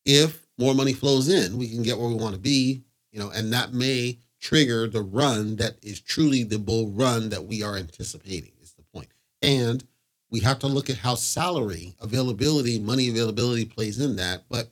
If 0.05 0.47
more 0.59 0.75
money 0.75 0.93
flows 0.93 1.29
in, 1.29 1.57
we 1.57 1.69
can 1.69 1.83
get 1.83 1.99
where 1.99 2.09
we 2.09 2.15
want 2.15 2.35
to 2.35 2.41
be, 2.41 2.83
you 3.13 3.21
know, 3.21 3.31
and 3.31 3.53
that 3.53 3.73
may 3.73 4.19
trigger 4.41 4.89
the 4.89 5.03
run 5.03 5.57
that 5.57 5.77
is 5.83 6.01
truly 6.01 6.43
the 6.43 6.59
bull 6.59 6.91
run 6.91 7.29
that 7.29 7.45
we 7.45 7.63
are 7.63 7.77
anticipating, 7.77 8.53
is 8.61 8.73
the 8.73 8.83
point. 8.93 9.09
And 9.41 9.85
we 10.31 10.41
have 10.41 10.59
to 10.61 10.67
look 10.67 10.91
at 10.91 10.97
how 10.97 11.15
salary 11.15 11.95
availability, 12.01 12.79
money 12.79 13.09
availability 13.09 13.65
plays 13.65 14.01
in 14.01 14.17
that. 14.17 14.45
But 14.49 14.71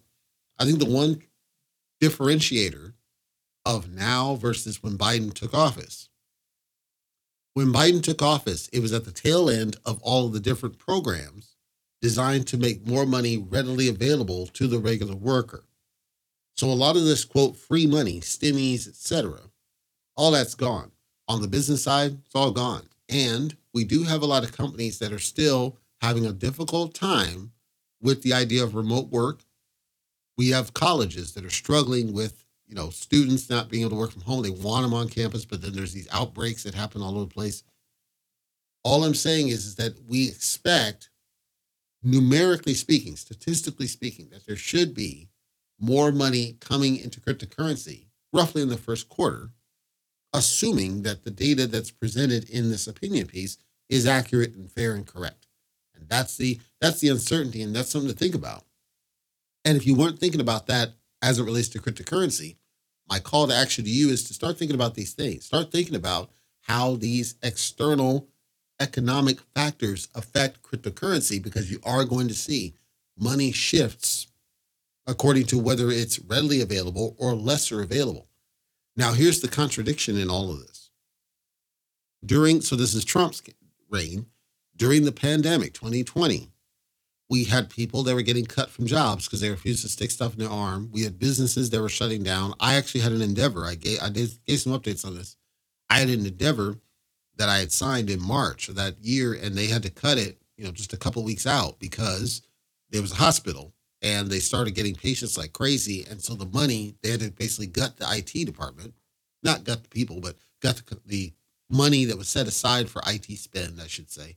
I 0.59 0.65
think 0.65 0.79
the 0.79 0.87
one 0.87 1.23
differentiator 2.03 2.95
of 3.65 3.91
now 3.93 4.35
versus 4.37 4.83
when 4.83 4.99
Biden 4.99 5.33
took 5.33 5.55
office. 5.55 6.10
When 7.61 7.75
Biden 7.75 8.03
took 8.03 8.23
office, 8.23 8.69
it 8.73 8.81
was 8.81 8.95
at 8.95 9.05
the 9.05 9.13
tail 9.13 9.51
end 9.51 9.77
of 9.85 10.01
all 10.01 10.25
of 10.25 10.33
the 10.33 10.41
different 10.41 10.79
programs 10.79 11.57
designed 12.01 12.47
to 12.47 12.57
make 12.57 12.87
more 12.87 13.05
money 13.05 13.37
readily 13.37 13.87
available 13.87 14.47
to 14.47 14.67
the 14.67 14.79
regular 14.79 15.15
worker. 15.15 15.67
So 16.57 16.69
a 16.69 16.73
lot 16.73 16.97
of 16.97 17.05
this 17.05 17.23
quote 17.27 17.59
free 17.59 17.87
money, 17.87 18.21
stimmies, 18.21 18.89
etc., 18.89 19.41
all 20.17 20.31
that's 20.31 20.55
gone. 20.55 20.93
On 21.29 21.43
the 21.43 21.49
business 21.49 21.85
side, 21.85 22.21
it's 22.25 22.35
all 22.35 22.51
gone. 22.51 22.89
And 23.11 23.55
we 23.75 23.85
do 23.85 24.05
have 24.05 24.23
a 24.23 24.27
lot 24.27 24.43
of 24.43 24.57
companies 24.57 24.99
that 25.01 25.13
are 25.13 25.19
still 25.19 25.77
having 26.01 26.25
a 26.25 26.33
difficult 26.33 26.95
time 26.95 27.53
with 28.01 28.23
the 28.23 28.33
idea 28.33 28.65
of 28.65 28.75
remote 28.75 29.11
work. 29.11 29.45
We 30.39 30.49
have 30.49 30.73
colleges 30.73 31.35
that 31.35 31.45
are 31.45 31.51
struggling 31.51 32.15
with, 32.15 32.43
you 32.71 32.77
know, 32.77 32.89
students 32.89 33.51
not 33.51 33.69
being 33.69 33.83
able 33.83 33.91
to 33.91 33.97
work 33.97 34.13
from 34.13 34.23
home. 34.23 34.43
They 34.43 34.51
want 34.51 34.85
them 34.85 34.95
on 34.95 35.09
campus, 35.09 35.45
but 35.45 35.61
then 35.61 35.75
there's 35.75 35.93
these 35.93 36.09
outbreaks 36.13 36.63
that 36.63 36.75
happen 36.75 37.03
all 37.03 37.17
over 37.17 37.27
the 37.27 37.35
place. 37.35 37.63
All 38.85 39.05
I'm 39.05 39.15
saying 39.15 39.49
is, 39.49 39.67
is 39.67 39.75
that 39.75 39.95
we 40.09 40.29
expect, 40.29 41.11
numerically 42.03 42.75
speaking, 42.75 43.17
statistically 43.17 43.89
speaking, 43.89 44.29
that 44.31 44.47
there 44.47 44.57
should 44.57 44.95
be 44.95 45.29
more 45.79 46.13
money 46.13 46.57
coming 46.61 46.97
into 46.97 47.21
cryptocurrency 47.21 48.07
roughly 48.33 48.63
in 48.63 48.69
the 48.69 48.77
first 48.79 49.09
quarter 49.09 49.51
assuming 50.33 51.03
that 51.03 51.25
the 51.25 51.31
data 51.31 51.67
that's 51.67 51.91
presented 51.91 52.49
in 52.51 52.71
this 52.71 52.87
opinion 52.87 53.27
piece 53.27 53.59
is 53.89 54.07
accurate 54.07 54.55
and 54.55 54.71
fair 54.71 54.95
and 54.95 55.07
correct. 55.07 55.47
And 55.95 56.09
that's 56.09 56.37
the 56.37 56.61
that's 56.81 57.01
the 57.01 57.09
uncertainty 57.09 57.63
and 57.63 57.75
that's 57.75 57.91
something 57.91 58.11
to 58.11 58.17
think 58.17 58.35
about. 58.35 58.65
And 59.65 59.77
if 59.77 59.87
you 59.87 59.95
weren't 59.95 60.19
thinking 60.19 60.41
about 60.41 60.67
that 60.69 60.91
as 61.23 61.39
it 61.39 61.45
relates 61.45 61.69
to 61.69 61.79
cryptocurrency, 61.79 62.57
my 63.11 63.19
call 63.19 63.49
to 63.49 63.55
action 63.55 63.85
to 63.85 63.91
you 63.91 64.09
is 64.11 64.23
to 64.25 64.35
start 64.35 64.57
thinking 64.57 64.77
about 64.77 64.95
these 64.95 65.13
things. 65.13 65.45
Start 65.45 65.73
thinking 65.73 65.97
about 65.97 66.31
how 66.63 66.95
these 66.95 67.35
external 67.43 68.29
economic 68.79 69.41
factors 69.55 70.09
affect 70.15 70.63
cryptocurrency 70.63 71.43
because 71.43 71.71
you 71.71 71.81
are 71.85 72.05
going 72.05 72.29
to 72.29 72.35
see 72.35 72.75
money 73.19 73.51
shifts 73.51 74.29
according 75.07 75.45
to 75.47 75.59
whether 75.59 75.91
it's 75.91 76.21
readily 76.21 76.61
available 76.61 77.17
or 77.19 77.35
lesser 77.35 77.83
available. 77.83 78.29
Now, 78.97 79.13
here's 79.13 79.41
the 79.41 79.49
contradiction 79.49 80.17
in 80.17 80.31
all 80.31 80.51
of 80.51 80.61
this. 80.61 80.91
During, 82.25 82.61
so 82.61 82.77
this 82.77 82.95
is 82.95 83.05
Trump's 83.05 83.43
reign, 83.91 84.27
during 84.77 85.05
the 85.05 85.13
pandemic 85.13 85.75
2020, 85.75 86.49
we 87.31 87.45
had 87.45 87.71
people 87.71 88.03
that 88.03 88.15
were 88.15 88.23
getting 88.23 88.45
cut 88.45 88.69
from 88.69 88.87
jobs 88.87 89.27
because 89.27 89.41
they 89.41 89.49
refused 89.49 89.83
to 89.83 89.89
stick 89.89 90.11
stuff 90.11 90.33
in 90.33 90.41
their 90.41 90.51
arm. 90.51 90.91
We 90.93 91.05
had 91.05 91.19
businesses 91.19 91.71
that 91.71 91.81
were 91.81 91.89
shutting 91.89 92.25
down. 92.25 92.55
I 92.59 92.75
actually 92.75 93.03
had 93.03 93.13
an 93.13 93.23
endeavor. 93.23 93.65
I 93.65 93.77
gave 93.77 94.03
I 94.03 94.09
did 94.09 94.31
gave 94.47 94.59
some 94.59 94.79
updates 94.79 95.07
on 95.07 95.15
this. 95.15 95.37
I 95.89 96.01
had 96.01 96.09
an 96.09 96.27
endeavor 96.27 96.77
that 97.37 97.49
I 97.49 97.59
had 97.59 97.73
signed 97.73 98.11
in 98.11 98.21
March 98.21 98.69
of 98.69 98.75
that 98.75 98.97
year, 99.01 99.33
and 99.33 99.55
they 99.55 99.69
had 99.69 99.85
to 99.85 99.91
cut 99.91 100.19
it, 100.19 100.43
you 100.57 100.65
know, 100.65 100.73
just 100.73 100.93
a 100.93 100.97
couple 100.97 101.23
weeks 101.23 101.47
out 101.47 101.79
because 101.79 102.43
there 102.91 103.01
was 103.01 103.13
a 103.13 103.17
hospital 103.17 103.73
and 104.03 104.29
they 104.29 104.41
started 104.41 104.75
getting 104.75 104.97
patients 104.97 105.39
like 105.39 105.53
crazy. 105.53 106.05
And 106.11 106.21
so 106.21 106.35
the 106.35 106.47
money 106.47 106.97
they 107.03 107.13
had 107.13 107.21
to 107.21 107.31
basically 107.31 107.69
gut 107.69 107.97
the 107.97 108.07
IT 108.11 108.45
department, 108.45 108.93
not 109.45 109.63
gut 109.63 109.85
the 109.85 109.89
people, 109.89 110.21
but 110.21 110.35
gut 110.61 110.83
the, 110.85 110.99
the 111.07 111.33
money 111.71 112.07
that 112.07 112.19
was 112.19 112.29
set 112.29 112.49
aside 112.49 112.91
for 112.91 113.03
IT 113.07 113.27
spend, 113.39 113.81
I 113.81 113.87
should 113.87 114.11
say. 114.11 114.35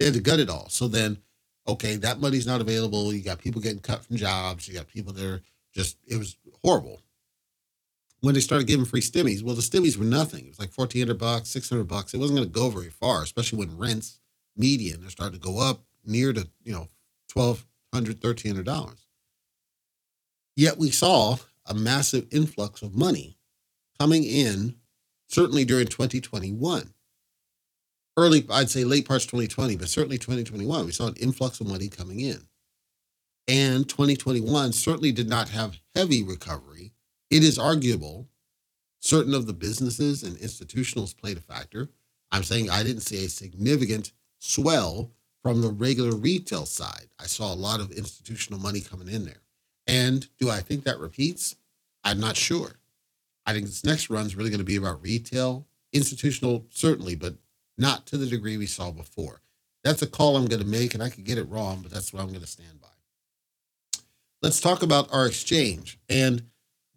They 0.00 0.06
had 0.06 0.14
to 0.14 0.20
gut 0.20 0.40
it 0.40 0.50
all. 0.50 0.68
So 0.68 0.88
then 0.88 1.18
okay, 1.66 1.96
that 1.96 2.20
money's 2.20 2.46
not 2.46 2.60
available. 2.60 3.12
You 3.12 3.22
got 3.22 3.38
people 3.38 3.60
getting 3.60 3.80
cut 3.80 4.04
from 4.04 4.16
jobs. 4.16 4.68
You 4.68 4.74
got 4.74 4.88
people 4.88 5.12
that 5.12 5.24
are 5.24 5.42
just, 5.72 5.96
it 6.06 6.16
was 6.16 6.36
horrible. 6.64 7.00
When 8.20 8.34
they 8.34 8.40
started 8.40 8.68
giving 8.68 8.86
free 8.86 9.00
stimmies, 9.00 9.42
well, 9.42 9.56
the 9.56 9.62
stimmies 9.62 9.96
were 9.96 10.04
nothing. 10.04 10.44
It 10.44 10.50
was 10.50 10.60
like 10.60 10.72
1400 10.74 11.18
bucks, 11.18 11.48
600 11.50 11.84
bucks. 11.84 12.14
It 12.14 12.18
wasn't 12.18 12.38
going 12.38 12.48
to 12.48 12.54
go 12.54 12.70
very 12.70 12.90
far, 12.90 13.22
especially 13.22 13.58
when 13.58 13.76
rents, 13.76 14.20
median, 14.56 15.04
are 15.04 15.10
starting 15.10 15.40
to 15.40 15.44
go 15.44 15.58
up 15.58 15.82
near 16.04 16.32
to, 16.32 16.48
you 16.62 16.72
know, 16.72 16.88
1200 17.32 18.20
$1,300. 18.20 18.96
Yet 20.54 20.78
we 20.78 20.90
saw 20.90 21.36
a 21.66 21.74
massive 21.74 22.26
influx 22.30 22.82
of 22.82 22.94
money 22.94 23.38
coming 23.98 24.24
in, 24.24 24.76
certainly 25.26 25.64
during 25.64 25.86
2021 25.86 26.92
early, 28.16 28.46
I'd 28.50 28.70
say 28.70 28.84
late 28.84 29.06
parts 29.06 29.24
2020, 29.26 29.76
but 29.76 29.88
certainly 29.88 30.18
2021, 30.18 30.86
we 30.86 30.92
saw 30.92 31.06
an 31.06 31.14
influx 31.16 31.60
of 31.60 31.68
money 31.68 31.88
coming 31.88 32.20
in. 32.20 32.40
And 33.48 33.88
2021 33.88 34.72
certainly 34.72 35.12
did 35.12 35.28
not 35.28 35.48
have 35.48 35.78
heavy 35.94 36.22
recovery. 36.22 36.92
It 37.30 37.42
is 37.42 37.58
arguable 37.58 38.28
certain 39.00 39.34
of 39.34 39.46
the 39.46 39.52
businesses 39.52 40.22
and 40.22 40.36
institutionals 40.36 41.16
played 41.16 41.36
a 41.36 41.40
factor. 41.40 41.88
I'm 42.30 42.44
saying 42.44 42.70
I 42.70 42.82
didn't 42.82 43.02
see 43.02 43.24
a 43.24 43.28
significant 43.28 44.12
swell 44.38 45.10
from 45.42 45.60
the 45.60 45.70
regular 45.70 46.14
retail 46.14 46.66
side. 46.66 47.08
I 47.18 47.26
saw 47.26 47.52
a 47.52 47.56
lot 47.56 47.80
of 47.80 47.90
institutional 47.90 48.60
money 48.60 48.80
coming 48.80 49.08
in 49.08 49.24
there. 49.24 49.42
And 49.86 50.28
do 50.38 50.48
I 50.48 50.60
think 50.60 50.84
that 50.84 51.00
repeats? 51.00 51.56
I'm 52.04 52.20
not 52.20 52.36
sure. 52.36 52.78
I 53.44 53.52
think 53.52 53.66
this 53.66 53.84
next 53.84 54.08
run 54.08 54.26
is 54.26 54.36
really 54.36 54.50
going 54.50 54.58
to 54.58 54.64
be 54.64 54.76
about 54.76 55.02
retail, 55.02 55.66
institutional, 55.92 56.64
certainly, 56.70 57.16
but 57.16 57.34
not 57.78 58.06
to 58.06 58.16
the 58.16 58.26
degree 58.26 58.56
we 58.56 58.66
saw 58.66 58.90
before. 58.90 59.40
That's 59.84 60.02
a 60.02 60.06
call 60.06 60.36
I'm 60.36 60.46
going 60.46 60.62
to 60.62 60.66
make, 60.66 60.94
and 60.94 61.02
I 61.02 61.08
could 61.08 61.24
get 61.24 61.38
it 61.38 61.48
wrong, 61.48 61.80
but 61.82 61.90
that's 61.90 62.12
what 62.12 62.22
I'm 62.22 62.28
going 62.28 62.40
to 62.40 62.46
stand 62.46 62.80
by. 62.80 62.88
Let's 64.40 64.60
talk 64.60 64.82
about 64.82 65.12
our 65.12 65.26
exchange. 65.26 65.98
And 66.08 66.44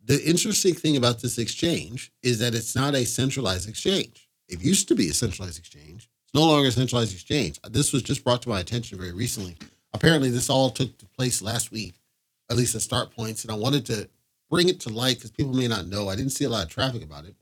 the 0.03 0.23
interesting 0.23 0.73
thing 0.73 0.97
about 0.97 1.21
this 1.21 1.38
exchange 1.38 2.11
is 2.21 2.39
that 2.39 2.53
it's 2.53 2.75
not 2.75 2.95
a 2.95 3.05
centralized 3.05 3.67
exchange. 3.67 4.29
It 4.47 4.61
used 4.61 4.88
to 4.89 4.95
be 4.95 5.09
a 5.09 5.13
centralized 5.13 5.57
exchange. 5.57 6.09
It's 6.25 6.33
no 6.33 6.45
longer 6.45 6.69
a 6.69 6.71
centralized 6.71 7.13
exchange. 7.13 7.59
This 7.69 7.91
was 7.91 8.03
just 8.03 8.23
brought 8.23 8.41
to 8.43 8.49
my 8.49 8.59
attention 8.59 8.97
very 8.97 9.13
recently. 9.13 9.57
Apparently, 9.93 10.29
this 10.29 10.49
all 10.49 10.69
took 10.69 10.91
place 11.13 11.41
last 11.41 11.71
week, 11.71 11.95
at 12.51 12.57
least 12.57 12.75
at 12.75 12.81
start 12.81 13.15
points. 13.15 13.43
And 13.43 13.51
I 13.51 13.55
wanted 13.55 13.85
to 13.88 14.09
bring 14.49 14.69
it 14.69 14.79
to 14.81 14.89
light 14.89 15.15
because 15.17 15.31
people 15.31 15.53
may 15.53 15.67
not 15.67 15.88
know. 15.88 16.09
I 16.09 16.15
didn't 16.15 16.33
see 16.33 16.45
a 16.45 16.49
lot 16.49 16.65
of 16.65 16.69
traffic 16.69 17.03
about 17.03 17.25
it. 17.25 17.35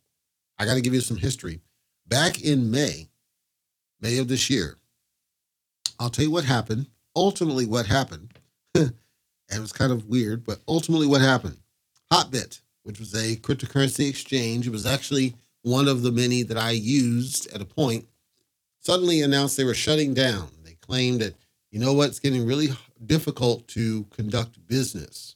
I 0.58 0.65
got 0.65 0.76
to 0.76 0.82
give 0.82 0.93
you 0.93 1.02
some 1.02 1.17
history. 1.17 1.60
Back 2.08 2.41
in 2.41 2.72
May, 2.72 3.10
May 4.04 4.18
of 4.18 4.28
this 4.28 4.50
year. 4.50 4.76
I'll 5.98 6.10
tell 6.10 6.26
you 6.26 6.32
what 6.32 6.44
happened. 6.44 6.88
Ultimately, 7.16 7.66
what 7.66 7.86
happened, 7.86 8.38
and 8.76 8.94
it 9.50 9.60
was 9.60 9.72
kind 9.72 9.94
of 9.94 10.08
weird, 10.08 10.44
but 10.44 10.60
ultimately, 10.68 11.08
what 11.08 11.22
happened? 11.22 11.58
Hotbit, 12.12 12.60
which 12.84 13.00
was 13.00 13.13
a 13.13 13.38
cryptocurrency 13.38 14.10
exchange, 14.10 14.68
it 14.68 14.72
was 14.72 14.86
actually 14.86 15.36
one 15.62 15.88
of 15.88 16.02
the 16.02 16.12
many 16.12 16.44
that 16.44 16.58
I 16.58 16.72
used 16.72 17.52
at 17.54 17.62
a 17.62 17.66
point, 17.66 18.06
suddenly 18.82 19.22
announced 19.22 19.56
they 19.56 19.63
were 19.63 19.74
shutting 19.74 20.13
down. 20.13 20.50
They 20.66 20.76
claimed 20.82 21.22
that, 21.22 21.36
you 21.72 21.80
know 21.80 21.94
what, 21.94 22.10
it's 22.10 22.20
getting 22.20 22.46
really 22.46 22.70
difficult 23.06 23.70
to 23.70 24.04
conduct 24.12 24.68
business. 24.68 25.36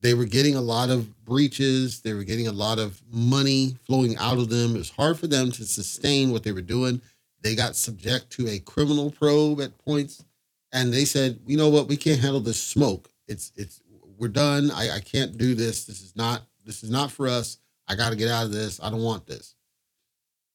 They 0.00 0.14
were 0.14 0.26
getting 0.26 0.54
a 0.54 0.60
lot 0.60 0.90
of 0.90 1.24
breaches. 1.24 2.02
They 2.02 2.12
were 2.12 2.24
getting 2.24 2.46
a 2.46 2.52
lot 2.52 2.78
of 2.78 3.00
money 3.10 3.76
flowing 3.84 4.16
out 4.18 4.38
of 4.38 4.50
them. 4.50 4.74
It 4.74 4.78
was 4.78 4.90
hard 4.90 5.18
for 5.18 5.26
them 5.26 5.50
to 5.52 5.64
sustain 5.64 6.30
what 6.30 6.42
they 6.42 6.52
were 6.52 6.60
doing. 6.60 7.00
They 7.44 7.54
got 7.54 7.76
subject 7.76 8.30
to 8.32 8.48
a 8.48 8.58
criminal 8.58 9.10
probe 9.10 9.60
at 9.60 9.76
points, 9.84 10.24
and 10.72 10.92
they 10.92 11.04
said, 11.04 11.40
"You 11.46 11.58
know 11.58 11.68
what? 11.68 11.88
We 11.88 11.98
can't 11.98 12.18
handle 12.20 12.40
this 12.40 12.60
smoke. 12.60 13.10
It's 13.28 13.52
it's 13.54 13.82
we're 14.18 14.28
done. 14.28 14.70
I, 14.70 14.96
I 14.96 15.00
can't 15.00 15.36
do 15.36 15.54
this. 15.54 15.84
This 15.84 16.00
is 16.00 16.16
not 16.16 16.42
this 16.64 16.82
is 16.82 16.90
not 16.90 17.12
for 17.12 17.28
us. 17.28 17.58
I 17.86 17.96
got 17.96 18.10
to 18.10 18.16
get 18.16 18.30
out 18.30 18.46
of 18.46 18.52
this. 18.52 18.80
I 18.82 18.88
don't 18.88 19.02
want 19.02 19.26
this." 19.26 19.54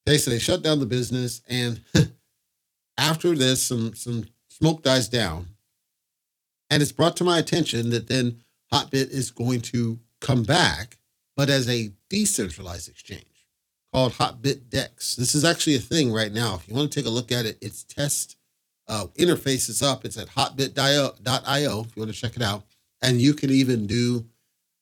Okay, 0.08 0.18
so 0.18 0.32
they 0.32 0.40
shut 0.40 0.64
down 0.64 0.80
the 0.80 0.88
business, 0.88 1.44
and 1.48 1.80
after 2.98 3.36
this, 3.36 3.62
some 3.62 3.94
some 3.94 4.26
smoke 4.50 4.82
dies 4.82 5.08
down, 5.08 5.46
and 6.72 6.82
it's 6.82 6.92
brought 6.92 7.16
to 7.18 7.24
my 7.24 7.38
attention 7.38 7.92
that 7.92 8.08
then 8.08 8.42
Hotbit 8.74 9.12
is 9.12 9.30
going 9.30 9.62
to 9.62 10.00
come 10.22 10.42
back, 10.42 10.98
but 11.38 11.52
as 11.52 11.70
a 11.70 11.92
decentralized 12.10 12.90
exchange 12.90 13.29
called 13.94 14.14
Hotbit 14.14 14.70
Dex. 14.70 15.16
This 15.16 15.36
is 15.36 15.44
actually 15.44 15.76
a 15.76 15.80
thing 15.80 16.12
right 16.12 16.32
now. 16.32 16.56
If 16.56 16.68
you 16.68 16.76
want 16.76 16.92
to 16.92 17.00
take 17.00 17.08
a 17.08 17.14
look 17.14 17.32
at 17.32 17.46
it, 17.46 17.58
its 17.62 17.84
test 17.84 18.38
uh, 18.88 19.08
interface 19.18 19.70
is 19.70 19.82
up. 19.82 20.06
It's 20.06 20.18
at 20.18 20.30
hotbit.io 20.30 21.82
if 21.82 21.96
you 21.96 22.02
want 22.02 22.14
to 22.14 22.20
check 22.20 22.36
it 22.36 22.42
out. 22.42 22.64
And 23.02 23.22
you 23.22 23.34
can 23.34 23.50
even 23.50 23.88
do, 23.88 24.26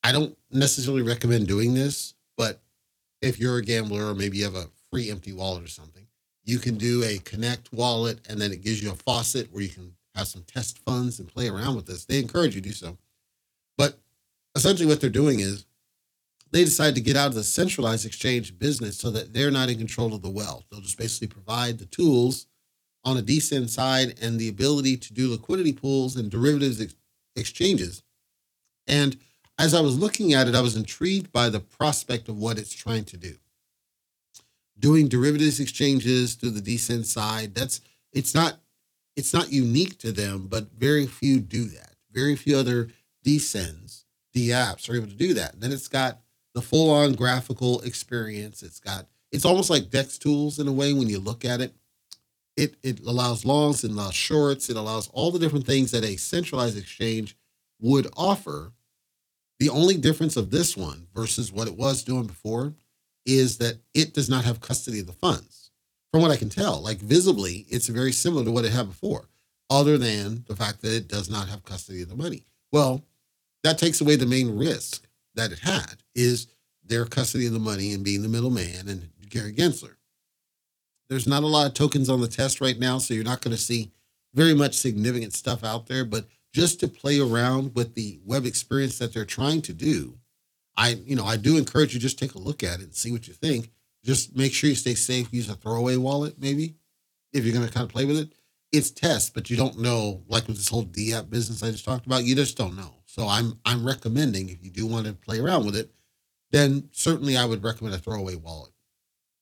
I 0.04 0.12
don't 0.12 0.38
necessarily 0.52 1.04
recommend 1.04 1.48
doing 1.48 1.74
this, 1.74 2.16
but 2.36 2.62
if 3.22 3.40
you're 3.40 3.58
a 3.58 3.64
gambler 3.64 4.08
or 4.08 4.16
maybe 4.16 4.38
you 4.38 4.44
have 4.46 4.56
a 4.56 4.70
free 4.92 5.12
empty 5.12 5.34
wallet 5.34 5.64
or 5.64 5.68
something, 5.68 6.08
you 6.44 6.60
can 6.60 6.78
do 6.78 7.04
a 7.04 7.18
connect 7.20 7.72
wallet 7.74 8.20
and 8.30 8.40
then 8.40 8.52
it 8.52 8.64
gives 8.64 8.82
you 8.82 8.92
a 8.92 8.96
faucet 8.96 9.52
where 9.52 9.64
you 9.64 9.70
can 9.70 9.94
have 10.16 10.28
some 10.28 10.44
test 10.44 10.80
funds 10.80 11.20
and 11.20 11.28
play 11.28 11.48
around 11.48 11.76
with 11.76 11.86
this. 11.86 12.06
They 12.06 12.20
encourage 12.20 12.56
you 12.56 12.62
to 12.62 12.70
do 12.70 12.74
so. 12.74 12.98
But 13.78 14.00
essentially, 14.56 14.88
what 14.88 15.00
they're 15.00 15.10
doing 15.10 15.40
is 15.40 15.66
they 16.52 16.64
decide 16.64 16.96
to 16.96 17.02
get 17.02 17.16
out 17.16 17.28
of 17.28 17.36
the 17.36 17.44
centralized 17.44 18.06
exchange 18.06 18.58
business 18.58 18.98
so 18.98 19.12
that 19.12 19.34
they're 19.34 19.52
not 19.52 19.70
in 19.70 19.78
control 19.78 20.14
of 20.14 20.22
the 20.22 20.30
wealth. 20.30 20.66
They'll 20.70 20.82
just 20.82 20.98
basically 20.98 21.28
provide 21.28 21.80
the 21.80 21.86
tools 21.86 22.48
on 23.04 23.18
a 23.18 23.22
decent 23.22 23.70
side 23.70 24.16
and 24.22 24.40
the 24.40 24.50
ability 24.50 24.98
to 24.98 25.14
do 25.14 25.32
liquidity 25.32 25.74
pools 25.74 26.16
and 26.16 26.30
derivatives 26.30 26.82
ex- 26.82 26.96
exchanges. 27.36 28.04
And 28.86 29.18
as 29.58 29.74
I 29.74 29.82
was 29.82 29.98
looking 29.98 30.34
at 30.34 30.48
it, 30.48 30.56
I 30.56 30.62
was 30.62 30.76
intrigued 30.76 31.32
by 31.32 31.50
the 31.50 31.60
prospect 31.60 32.30
of 32.30 32.38
what 32.38 32.58
it's 32.58 32.74
trying 32.74 33.06
to 33.06 33.18
do. 33.18 33.36
Doing 34.80 35.08
derivatives 35.08 35.60
exchanges 35.60 36.36
through 36.36 36.52
the 36.52 36.62
decent 36.62 37.08
side, 37.08 37.56
that's 37.56 37.82
it's 38.14 38.36
not 38.36 38.60
it's 39.16 39.34
not 39.34 39.52
unique 39.52 39.98
to 40.00 40.12
them, 40.12 40.48
but 40.48 40.72
very 40.78 41.08
few 41.08 41.40
do 41.40 41.66
that. 41.66 41.96
Very 42.12 42.36
few 42.36 42.56
other 42.56 42.90
descends, 43.24 44.06
D 44.34 44.50
apps 44.50 44.90
are 44.90 44.96
able 44.96 45.08
to 45.08 45.16
do 45.16 45.34
that. 45.34 45.60
Then 45.60 45.72
it's 45.72 45.88
got 45.88 46.20
the 46.58 46.64
full 46.64 46.90
on 46.90 47.14
graphical 47.14 47.82
experience. 47.82 48.64
It's 48.64 48.80
got 48.80 49.06
it's 49.32 49.46
almost 49.46 49.70
like 49.70 49.92
DEXTools 49.92 50.60
in 50.60 50.68
a 50.68 50.72
way 50.74 50.92
when 50.92 51.08
you 51.08 51.20
look 51.20 51.46
at 51.46 51.62
it. 51.62 51.72
It 52.56 52.78
it 52.82 53.02
allows 53.06 53.46
longs, 53.46 53.84
it 53.84 53.92
allows 53.92 54.16
shorts, 54.16 54.68
it 54.68 54.76
allows 54.76 55.08
all 55.10 55.30
the 55.30 55.38
different 55.38 55.68
things 55.68 55.92
that 55.92 56.04
a 56.04 56.18
centralized 56.18 56.76
exchange 56.76 57.38
would 57.80 58.08
offer. 58.18 58.72
The 59.60 59.70
only 59.70 59.98
difference 59.98 60.36
of 60.36 60.50
this 60.50 60.76
one 60.76 61.06
versus 61.14 61.52
what 61.54 61.68
it 61.68 61.78
was 61.78 62.04
doing 62.04 62.26
before 62.26 62.74
is 63.24 63.60
that 63.60 63.78
it 63.94 64.16
does 64.16 64.28
not 64.30 64.44
have 64.44 64.60
custody 64.60 65.00
of 65.02 65.06
the 65.08 65.14
funds. 65.14 65.70
From 66.12 66.24
what 66.24 66.32
I 66.32 66.38
can 66.38 66.50
tell, 66.50 66.82
like 66.82 66.98
visibly, 66.98 67.68
it's 67.70 67.88
very 67.88 68.14
similar 68.14 68.44
to 68.46 68.52
what 68.52 68.66
it 68.66 68.72
had 68.72 68.88
before, 68.90 69.30
other 69.70 70.00
than 70.00 70.44
the 70.48 70.56
fact 70.56 70.82
that 70.82 70.94
it 70.96 71.08
does 71.08 71.30
not 71.30 71.50
have 71.50 71.66
custody 71.66 72.02
of 72.02 72.10
the 72.10 72.16
money. 72.16 72.46
Well, 72.72 73.04
that 73.64 73.78
takes 73.78 74.02
away 74.02 74.16
the 74.16 74.26
main 74.26 74.58
risk 74.58 75.07
that 75.38 75.52
it 75.52 75.60
had 75.60 76.04
is 76.14 76.48
their 76.84 77.06
custody 77.06 77.48
of 77.48 77.54
the 77.54 77.60
money 77.60 77.94
and 77.94 78.04
being 78.04 78.22
the 78.22 78.30
middleman 78.30 78.88
and 78.88 79.10
Gary 79.30 79.54
Gensler. 79.54 79.96
There's 81.10 81.28
not 81.28 81.44
a 81.44 81.48
lot 81.48 81.68
of 81.68 81.74
tokens 81.74 82.10
on 82.10 82.22
the 82.22 82.28
test 82.28 82.60
right 82.60 82.78
now, 82.78 82.98
so 82.98 83.14
you're 83.14 83.24
not 83.24 83.42
going 83.42 83.56
to 83.56 83.62
see 83.62 83.92
very 84.34 84.54
much 84.54 84.76
significant 84.76 85.34
stuff 85.34 85.64
out 85.64 85.88
there. 85.88 86.04
But 86.04 86.26
just 86.54 86.80
to 86.82 86.88
play 86.88 87.20
around 87.20 87.76
with 87.76 87.96
the 87.96 88.20
web 88.26 88.46
experience 88.46 88.98
that 89.00 89.14
they're 89.14 89.26
trying 89.26 89.62
to 89.64 89.74
do, 89.74 90.18
I, 90.76 91.00
you 91.06 91.16
know, 91.16 91.26
I 91.26 91.38
do 91.38 91.58
encourage 91.58 91.94
you 91.94 92.00
just 92.00 92.20
take 92.20 92.36
a 92.36 92.40
look 92.40 92.64
at 92.64 92.80
it 92.80 92.84
and 92.84 92.96
see 92.96 93.12
what 93.12 93.28
you 93.28 93.34
think. 93.34 93.72
Just 94.04 94.36
make 94.36 94.54
sure 94.54 94.70
you 94.70 94.76
stay 94.76 94.96
safe. 94.96 95.34
Use 95.34 95.50
a 95.50 95.56
throwaway 95.56 95.96
wallet, 95.96 96.36
maybe, 96.40 96.76
if 97.34 97.46
you're 97.46 97.54
going 97.54 97.68
to 97.68 97.74
kind 97.74 97.86
of 97.86 97.92
play 97.92 98.06
with 98.06 98.18
it. 98.18 98.34
It's 98.72 98.92
test, 98.92 99.34
but 99.34 99.50
you 99.50 99.58
don't 99.58 99.80
know. 99.80 100.24
Like 100.28 100.48
with 100.48 100.58
this 100.58 100.70
whole 100.70 100.84
D 100.84 101.14
app 101.14 101.30
business 101.30 101.64
I 101.64 101.72
just 101.72 101.86
talked 101.86 102.06
about, 102.06 102.26
you 102.26 102.36
just 102.36 102.58
don't 102.58 102.76
know. 102.76 102.94
So 103.18 103.28
I'm 103.28 103.60
I'm 103.66 103.86
recommending 103.86 104.50
if 104.50 104.64
you 104.64 104.70
do 104.70 104.86
want 104.86 105.08
to 105.08 105.14
play 105.14 105.40
around 105.40 105.66
with 105.66 105.76
it, 105.76 105.92
then 106.52 106.90
certainly 106.92 107.36
I 107.36 107.46
would 107.46 107.64
recommend 107.64 107.96
a 107.96 107.98
throwaway 107.98 108.36
wallet. 108.36 108.72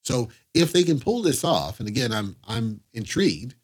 So 0.04 0.30
if 0.54 0.72
they 0.72 0.84
can 0.84 1.00
pull 1.00 1.22
this 1.22 1.44
off, 1.44 1.80
and 1.80 1.90
again, 1.90 2.14
I'm 2.14 2.38
I'm 2.48 2.82
intrigued. 2.94 3.56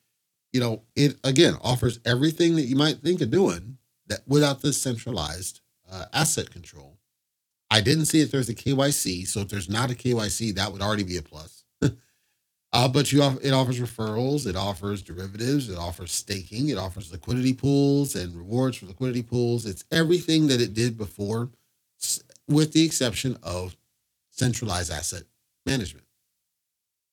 You 0.52 0.60
know, 0.60 0.82
it 0.98 1.18
again 1.24 1.54
offers 1.62 2.00
everything 2.06 2.56
that 2.58 2.64
you 2.66 2.76
might 2.76 2.98
think 2.98 3.22
of 3.22 3.32
doing 3.32 3.78
that 4.08 4.22
without 4.28 4.62
the 4.62 4.74
centralized 4.74 5.62
uh, 5.90 6.06
asset 6.12 6.52
control. 6.52 6.98
I 7.70 7.80
didn't 7.80 8.08
see 8.08 8.20
if 8.20 8.32
there's 8.32 8.50
a 8.50 8.56
KYC, 8.56 9.26
so 9.26 9.40
if 9.40 9.48
there's 9.48 9.70
not 9.70 9.92
a 9.92 9.96
KYC, 9.96 10.56
that 10.56 10.74
would 10.74 10.82
already 10.82 11.04
be 11.04 11.16
a 11.16 11.22
plus. 11.22 11.61
Uh, 12.74 12.88
but 12.88 13.12
you 13.12 13.22
it 13.42 13.52
offers 13.52 13.80
referrals, 13.80 14.48
it 14.48 14.56
offers 14.56 15.02
derivatives, 15.02 15.70
it 15.70 15.78
offers 15.78 16.12
staking, 16.12 16.70
it 16.70 16.78
offers 16.78 17.12
liquidity 17.12 17.54
pools 17.54 18.16
and 18.16 18.34
rewards 18.34 18.78
for 18.78 18.86
liquidity 18.86 19.24
pools. 19.24 19.66
It's 19.66 19.84
everything 19.92 20.48
that 20.48 20.62
it 20.62 20.74
did 20.74 20.98
before, 20.98 21.50
with 22.48 22.72
the 22.72 22.86
exception 22.86 23.38
of 23.44 23.76
centralized 24.30 24.92
asset 24.92 25.24
management. 25.66 26.06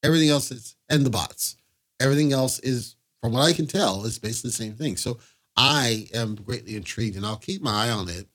Everything 0.05 0.29
else 0.29 0.53
is, 0.53 0.77
and 0.89 1.05
the 1.05 1.11
bots. 1.11 1.57
Everything 2.01 2.33
else 2.33 2.61
is, 2.61 2.95
from 3.21 3.33
what 3.33 3.43
I 3.43 3.53
can 3.53 3.67
tell, 3.67 4.05
is 4.05 4.19
basically 4.19 4.51
the 4.51 4.57
same 4.57 4.75
thing. 4.75 4.97
So 4.97 5.19
I 5.57 6.07
am 6.15 6.37
greatly 6.37 6.77
intrigued, 6.77 7.17
and 7.17 7.27
I'll 7.27 7.37
keep 7.37 7.61
my 7.61 7.87
eye 7.87 7.91
on 7.91 8.09
it 8.09 8.29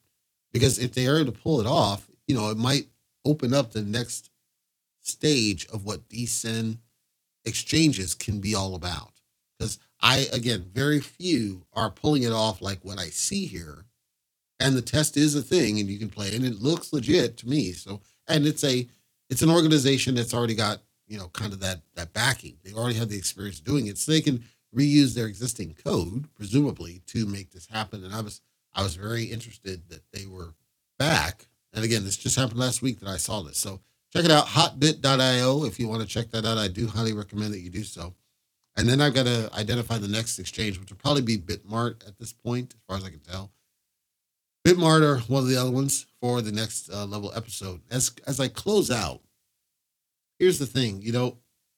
because 0.52 0.78
if 0.78 0.94
they 0.94 1.08
are 1.08 1.20
able 1.20 1.32
to 1.32 1.40
pull 1.40 1.62
it 1.62 1.68
off, 1.68 2.10
you 2.28 2.36
know, 2.36 2.50
it 2.50 2.58
might 2.58 2.88
open 3.24 3.54
up 3.54 3.72
the 3.72 3.82
next 3.82 4.30
stage 5.02 5.66
of 5.68 5.86
what 5.86 6.10
decent 6.10 6.80
exchanges 7.46 8.14
can 8.14 8.40
be 8.40 8.56
all 8.56 8.76
about. 8.76 9.12
Because 9.58 9.80
I, 10.02 10.28
again, 10.34 10.66
very 10.74 11.00
few 11.00 11.66
are 11.74 11.90
pulling 11.90 12.24
it 12.24 12.34
off 12.34 12.62
like 12.62 12.84
what 12.84 13.00
I 13.00 13.06
see 13.06 13.46
here. 13.46 13.86
And 14.60 14.76
the 14.76 14.82
test 14.82 15.18
is 15.18 15.36
a 15.36 15.42
thing, 15.42 15.80
and 15.80 15.90
you 15.90 16.00
can 16.00 16.10
play, 16.10 16.36
and 16.36 16.46
it 16.46 16.62
looks 16.62 16.94
legit 16.94 17.38
to 17.38 17.50
me. 17.50 17.72
So, 17.74 18.02
and 18.28 18.46
it's 18.46 18.64
a, 18.64 18.88
it's 19.30 19.42
an 19.42 19.50
organization 19.50 20.16
that's 20.16 20.34
already 20.34 20.56
got 20.56 20.80
you 21.08 21.18
know, 21.18 21.28
kind 21.30 21.54
of 21.54 21.60
that 21.60 21.82
that 21.96 22.14
backing. 22.14 22.58
They 22.64 22.74
already 22.74 22.98
have 22.98 23.10
the 23.10 23.18
experience 23.18 23.60
doing 23.60 23.88
it, 23.88 23.98
so 23.98 24.12
they 24.12 24.22
can 24.22 24.44
reuse 24.76 25.14
their 25.14 25.28
existing 25.28 25.76
code, 25.84 26.28
presumably, 26.36 27.02
to 27.08 27.26
make 27.26 27.52
this 27.52 27.68
happen. 27.68 28.04
And 28.04 28.14
I 28.14 28.22
was 28.22 28.42
I 28.74 28.84
was 28.84 28.96
very 28.96 29.26
interested 29.26 29.90
that 29.90 30.04
they 30.12 30.26
were 30.26 30.56
back. 30.98 31.48
And 31.74 31.84
again, 31.84 32.04
this 32.04 32.18
just 32.18 32.36
happened 32.36 32.60
last 32.60 32.82
week 32.82 33.00
that 33.00 33.10
I 33.10 33.18
saw 33.18 33.42
this. 33.42 33.58
So 33.58 33.82
check 34.14 34.26
it 34.26 34.32
out, 34.32 34.46
hotbit.io. 34.46 35.66
If 35.66 35.80
you 35.80 35.88
want 35.88 36.02
to 36.02 36.08
check 36.08 36.30
that 36.32 36.46
out, 36.46 36.58
I 36.58 36.68
do 36.68 36.88
highly 36.88 37.14
recommend 37.14 37.54
that 37.54 37.60
you 37.60 37.70
do 37.70 37.84
so. 37.84 38.14
And 38.76 38.88
then 38.88 39.02
I've 39.02 39.14
got 39.14 39.26
to 39.26 39.50
identify 39.54 39.98
the 39.98 40.08
next 40.08 40.40
exchange, 40.40 40.80
which 40.80 40.90
will 40.90 40.98
probably 40.98 41.22
be 41.22 41.38
Bitmart 41.38 42.08
at 42.08 42.18
this 42.18 42.34
point, 42.34 42.74
as 42.76 42.82
far 42.88 42.98
as 42.98 43.04
I 43.04 43.10
can 43.10 43.20
tell. 43.20 43.52
Bitmart 44.66 45.02
are 45.02 45.20
one 45.22 45.44
of 45.44 45.50
the 45.50 45.58
other 45.58 45.72
ones 45.72 46.06
for 46.22 46.42
the 46.42 46.52
next 46.52 46.90
uh, 46.92 47.06
level 47.06 47.32
episode. 47.36 47.82
As 47.92 48.12
as 48.26 48.40
I 48.40 48.48
close 48.48 48.90
out, 48.90 49.22
here's 50.40 50.58
the 50.58 50.66
thing, 50.66 51.02
you 51.02 51.12
know, 51.12 51.38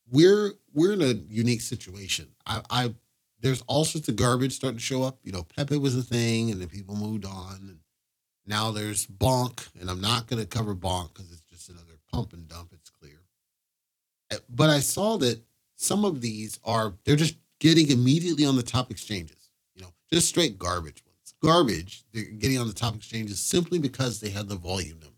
we're 0.10 0.54
we're 0.74 0.93
in 0.93 1.02
a 1.02 1.13
unique 1.30 1.62
situation. 1.62 2.28
I, 2.45 2.62
I 2.69 2.93
there's 3.39 3.63
all 3.67 3.86
sorts 3.86 4.08
of 4.08 4.15
garbage 4.15 4.54
starting 4.54 4.78
to 4.78 4.84
show 4.84 5.04
up. 5.04 5.17
You 5.24 5.32
know, 5.32 5.43
Pepe 5.43 5.78
was 5.78 5.98
a 5.98 6.04
thing, 6.04 6.52
and 6.52 6.62
then 6.62 6.69
people 6.69 6.95
moved 6.95 7.26
on, 7.26 7.56
and 7.62 7.80
now 8.45 8.71
there's 8.71 9.08
Bonk, 9.08 9.67
and 9.80 9.89
I'm 9.89 10.02
not 10.02 10.28
going 10.28 10.41
to 10.41 10.48
cover 10.48 10.76
Bonk 10.76 11.13
because 11.13 11.32
it's 11.32 11.41
just 11.41 11.69
another 11.69 11.94
pump 12.15 12.34
and 12.34 12.47
dump. 12.47 12.69
It's 12.73 12.89
clear, 12.89 13.21
eh, 14.32 14.38
but 14.49 14.69
I 14.69 14.80
saw 14.80 15.17
that 15.17 15.41
some 15.75 16.06
of 16.06 16.21
these 16.21 16.60
are 16.63 16.93
they're 17.04 17.15
just 17.15 17.38
getting 17.60 17.89
immediately 17.89 18.45
on 18.45 18.56
the 18.56 18.63
top 18.63 18.91
exchanges. 18.91 19.49
You 19.73 19.84
know, 19.84 19.93
just 20.12 20.30
straight 20.30 20.58
garbage 20.58 21.04
ones. 21.06 21.34
Garbage. 21.43 22.04
They're 22.13 22.23
getting 22.23 22.60
on 22.60 22.67
the 22.67 22.73
top 22.73 22.95
exchanges 22.95 23.39
simply 23.39 23.80
because 23.80 24.19
they 24.19 24.30
have 24.30 24.47
the 24.47 24.56
volume 24.56 24.99
numbers. 24.99 25.15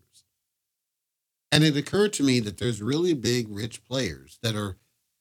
And 1.50 1.64
it 1.64 1.76
occurred 1.76 2.12
to 2.14 2.22
me 2.22 2.40
that 2.40 2.58
there's 2.58 2.82
really 2.82 3.14
big, 3.14 3.48
rich 3.48 3.82
players 3.84 4.38
that 4.42 4.54
are, 4.54 4.76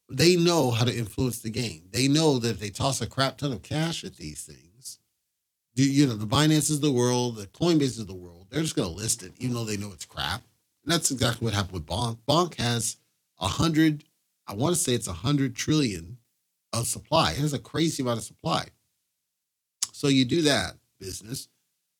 they 0.09 0.35
know 0.35 0.71
how 0.71 0.83
to 0.83 0.95
influence 0.95 1.39
the 1.39 1.49
game. 1.49 1.83
They 1.91 2.07
know 2.07 2.37
that 2.39 2.49
if 2.49 2.59
they 2.59 2.69
toss 2.69 3.01
a 3.01 3.07
crap 3.07 3.37
ton 3.37 3.53
of 3.53 3.61
cash 3.61 4.03
at 4.03 4.17
these 4.17 4.43
things, 4.43 4.99
you 5.75 6.07
know, 6.07 6.15
the 6.15 6.25
Binance 6.25 6.71
of 6.73 6.81
the 6.81 6.91
world, 6.91 7.37
the 7.37 7.47
Coinbase 7.47 7.99
of 7.99 8.07
the 8.07 8.15
world, 8.15 8.47
they're 8.49 8.61
just 8.61 8.75
going 8.75 8.89
to 8.89 8.95
list 8.95 9.23
it, 9.23 9.33
even 9.37 9.55
though 9.55 9.63
they 9.63 9.77
know 9.77 9.91
it's 9.93 10.05
crap. 10.05 10.41
And 10.87 10.93
that's 10.93 11.11
exactly 11.11 11.43
what 11.43 11.53
happened 11.53 11.73
with 11.73 11.85
Bonk. 11.85 12.17
Bonk 12.25 12.55
has 12.55 12.95
a 13.41 13.47
hundred, 13.47 14.05
I 14.47 14.53
want 14.53 14.73
to 14.73 14.81
say 14.81 14.93
it's 14.93 15.09
a 15.09 15.13
hundred 15.13 15.53
trillion 15.53 16.17
of 16.71 16.87
supply. 16.87 17.31
It 17.31 17.39
has 17.39 17.51
a 17.51 17.59
crazy 17.59 18.01
amount 18.01 18.19
of 18.19 18.23
supply. 18.23 18.67
So 19.91 20.07
you 20.07 20.23
do 20.23 20.43
that 20.43 20.75
business, 20.97 21.49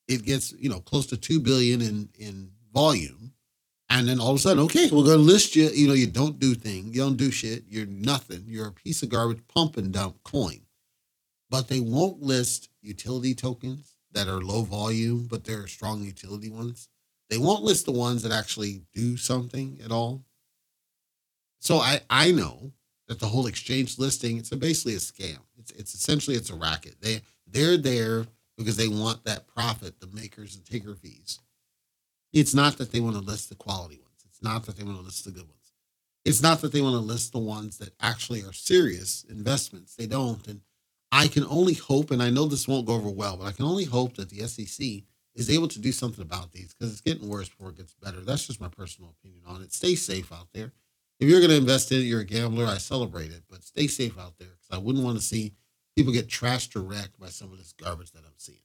it 0.08 0.24
gets, 0.24 0.54
you 0.54 0.70
know, 0.70 0.80
close 0.80 1.06
to 1.08 1.18
2 1.18 1.42
billion 1.42 1.82
in, 1.82 2.08
in 2.18 2.52
volume 2.74 3.34
and 3.90 4.08
then 4.08 4.20
all 4.20 4.32
of 4.32 4.36
a 4.38 4.40
sudden, 4.40 4.64
okay, 4.64 4.90
we're 4.92 5.04
to 5.04 5.18
list 5.18 5.56
you. 5.56 5.70
You 5.70 5.88
know, 5.88 5.94
you 5.94 6.08
don't 6.08 6.40
do 6.40 6.56
things, 6.56 6.96
you 6.96 7.02
don't 7.02 7.18
do 7.18 7.32
shit. 7.32 7.64
You're 7.68 7.86
nothing. 7.86 8.44
You're 8.48 8.68
a 8.68 8.72
piece 8.72 9.02
of 9.02 9.10
garbage, 9.10 9.42
pump 9.48 9.78
and 9.78 9.94
dump 9.94 10.24
coin. 10.24 10.62
But 11.50 11.68
they 11.70 11.80
won't 11.80 12.22
list 12.22 12.70
utility 12.82 13.34
tokens 13.34 13.96
that 14.12 14.28
are 14.28 14.42
low 14.42 14.64
volume, 14.64 15.28
but 15.30 15.46
they're 15.46 15.68
strong 15.68 16.04
utility 16.04 16.50
ones. 16.50 16.90
They 17.30 17.38
won't 17.38 17.64
list 17.64 17.86
the 17.86 17.92
ones 17.92 18.24
that 18.24 18.32
actually 18.32 18.84
do 18.94 19.18
something 19.18 19.80
at 19.84 19.92
all. 19.92 20.24
So 21.60 21.78
I 21.78 22.02
I 22.10 22.32
know 22.32 22.72
that 23.08 23.20
the 23.20 23.28
whole 23.28 23.48
exchange 23.48 23.98
listing 23.98 24.38
it's 24.38 24.52
a, 24.52 24.58
basically 24.58 24.94
a 24.94 24.98
scam. 24.98 25.40
It's 25.58 25.72
it's 25.72 25.94
essentially 25.94 26.36
it's 26.36 26.50
a 26.50 26.56
racket. 26.56 26.96
They 27.02 27.22
they're 27.46 27.78
there 27.78 28.26
because 28.58 28.78
they 28.78 28.88
want 28.88 29.24
that 29.26 29.48
profit, 29.48 30.00
the 30.00 30.08
makers 30.08 30.56
and 30.56 30.66
taker 30.66 30.96
fees. 30.96 31.40
It's 32.34 32.54
not 32.54 32.78
that 32.78 32.92
they 32.92 33.00
want 33.00 33.16
to 33.16 33.22
list 33.22 33.50
the 33.50 33.56
quality 33.56 33.98
ones. 33.98 34.26
It's 34.26 34.42
not 34.42 34.66
that 34.66 34.78
they 34.78 34.84
want 34.84 34.98
to 34.98 35.04
list 35.04 35.26
the 35.26 35.32
good 35.32 35.44
ones. 35.44 35.54
It's 36.26 36.42
not 36.42 36.60
that 36.62 36.72
they 36.74 36.82
want 36.82 36.94
to 36.94 37.00
list 37.00 37.32
the 37.32 37.40
ones 37.40 37.78
that 37.78 37.94
actually 38.02 38.42
are 38.44 38.54
serious 38.54 39.26
investments. 39.30 39.96
They 39.96 40.08
don't. 40.08 40.46
And 40.48 40.62
I 41.12 41.28
can 41.28 41.46
only 41.46 41.74
hope, 41.74 42.12
and 42.12 42.22
I 42.22 42.30
know 42.30 42.46
this 42.46 42.68
won't 42.68 42.86
go 42.86 42.96
over 42.96 43.10
well, 43.10 43.38
but 43.38 43.46
I 43.46 43.54
can 43.54 43.66
only 43.66 43.86
hope 43.86 44.18
that 44.18 44.30
the 44.30 44.46
SEC 44.46 45.04
is 45.38 45.50
able 45.50 45.68
to 45.70 45.80
do 45.80 45.92
something 45.92 46.22
about 46.22 46.52
these 46.52 46.74
because 46.74 46.92
it's 46.92 47.02
getting 47.02 47.30
worse 47.30 47.48
before 47.48 47.70
it 47.70 47.78
gets 47.78 47.94
better. 47.94 48.20
That's 48.20 48.48
just 48.48 48.60
my 48.60 48.70
personal 48.70 49.16
opinion 49.20 49.44
on 49.48 49.62
it. 49.62 49.72
Stay 49.72 49.96
safe 49.96 50.34
out 50.34 50.48
there. 50.54 50.74
If 51.20 51.30
you're 51.30 51.40
going 51.40 51.52
to 51.52 51.58
invest 51.58 51.92
in 51.92 52.00
it, 52.00 52.06
you're 52.06 52.22
a 52.22 52.26
gambler. 52.26 52.66
I 52.66 52.78
celebrate 52.78 53.32
it, 53.32 53.44
but 53.50 53.64
stay 53.64 53.88
safe 53.88 54.20
out 54.20 54.38
there 54.40 54.50
because 54.50 54.70
I 54.72 54.78
wouldn't 54.80 55.06
want 55.06 55.18
to 55.18 55.24
see 55.24 55.54
people 55.96 56.12
get 56.12 56.28
trashed 56.28 56.76
or 56.76 56.82
wrecked 56.82 57.20
by 57.20 57.28
some 57.28 57.52
of 57.52 57.60
this 57.60 57.72
garbage 57.72 58.12
that 58.12 58.24
I'm 58.26 58.34
seeing. 58.38 58.60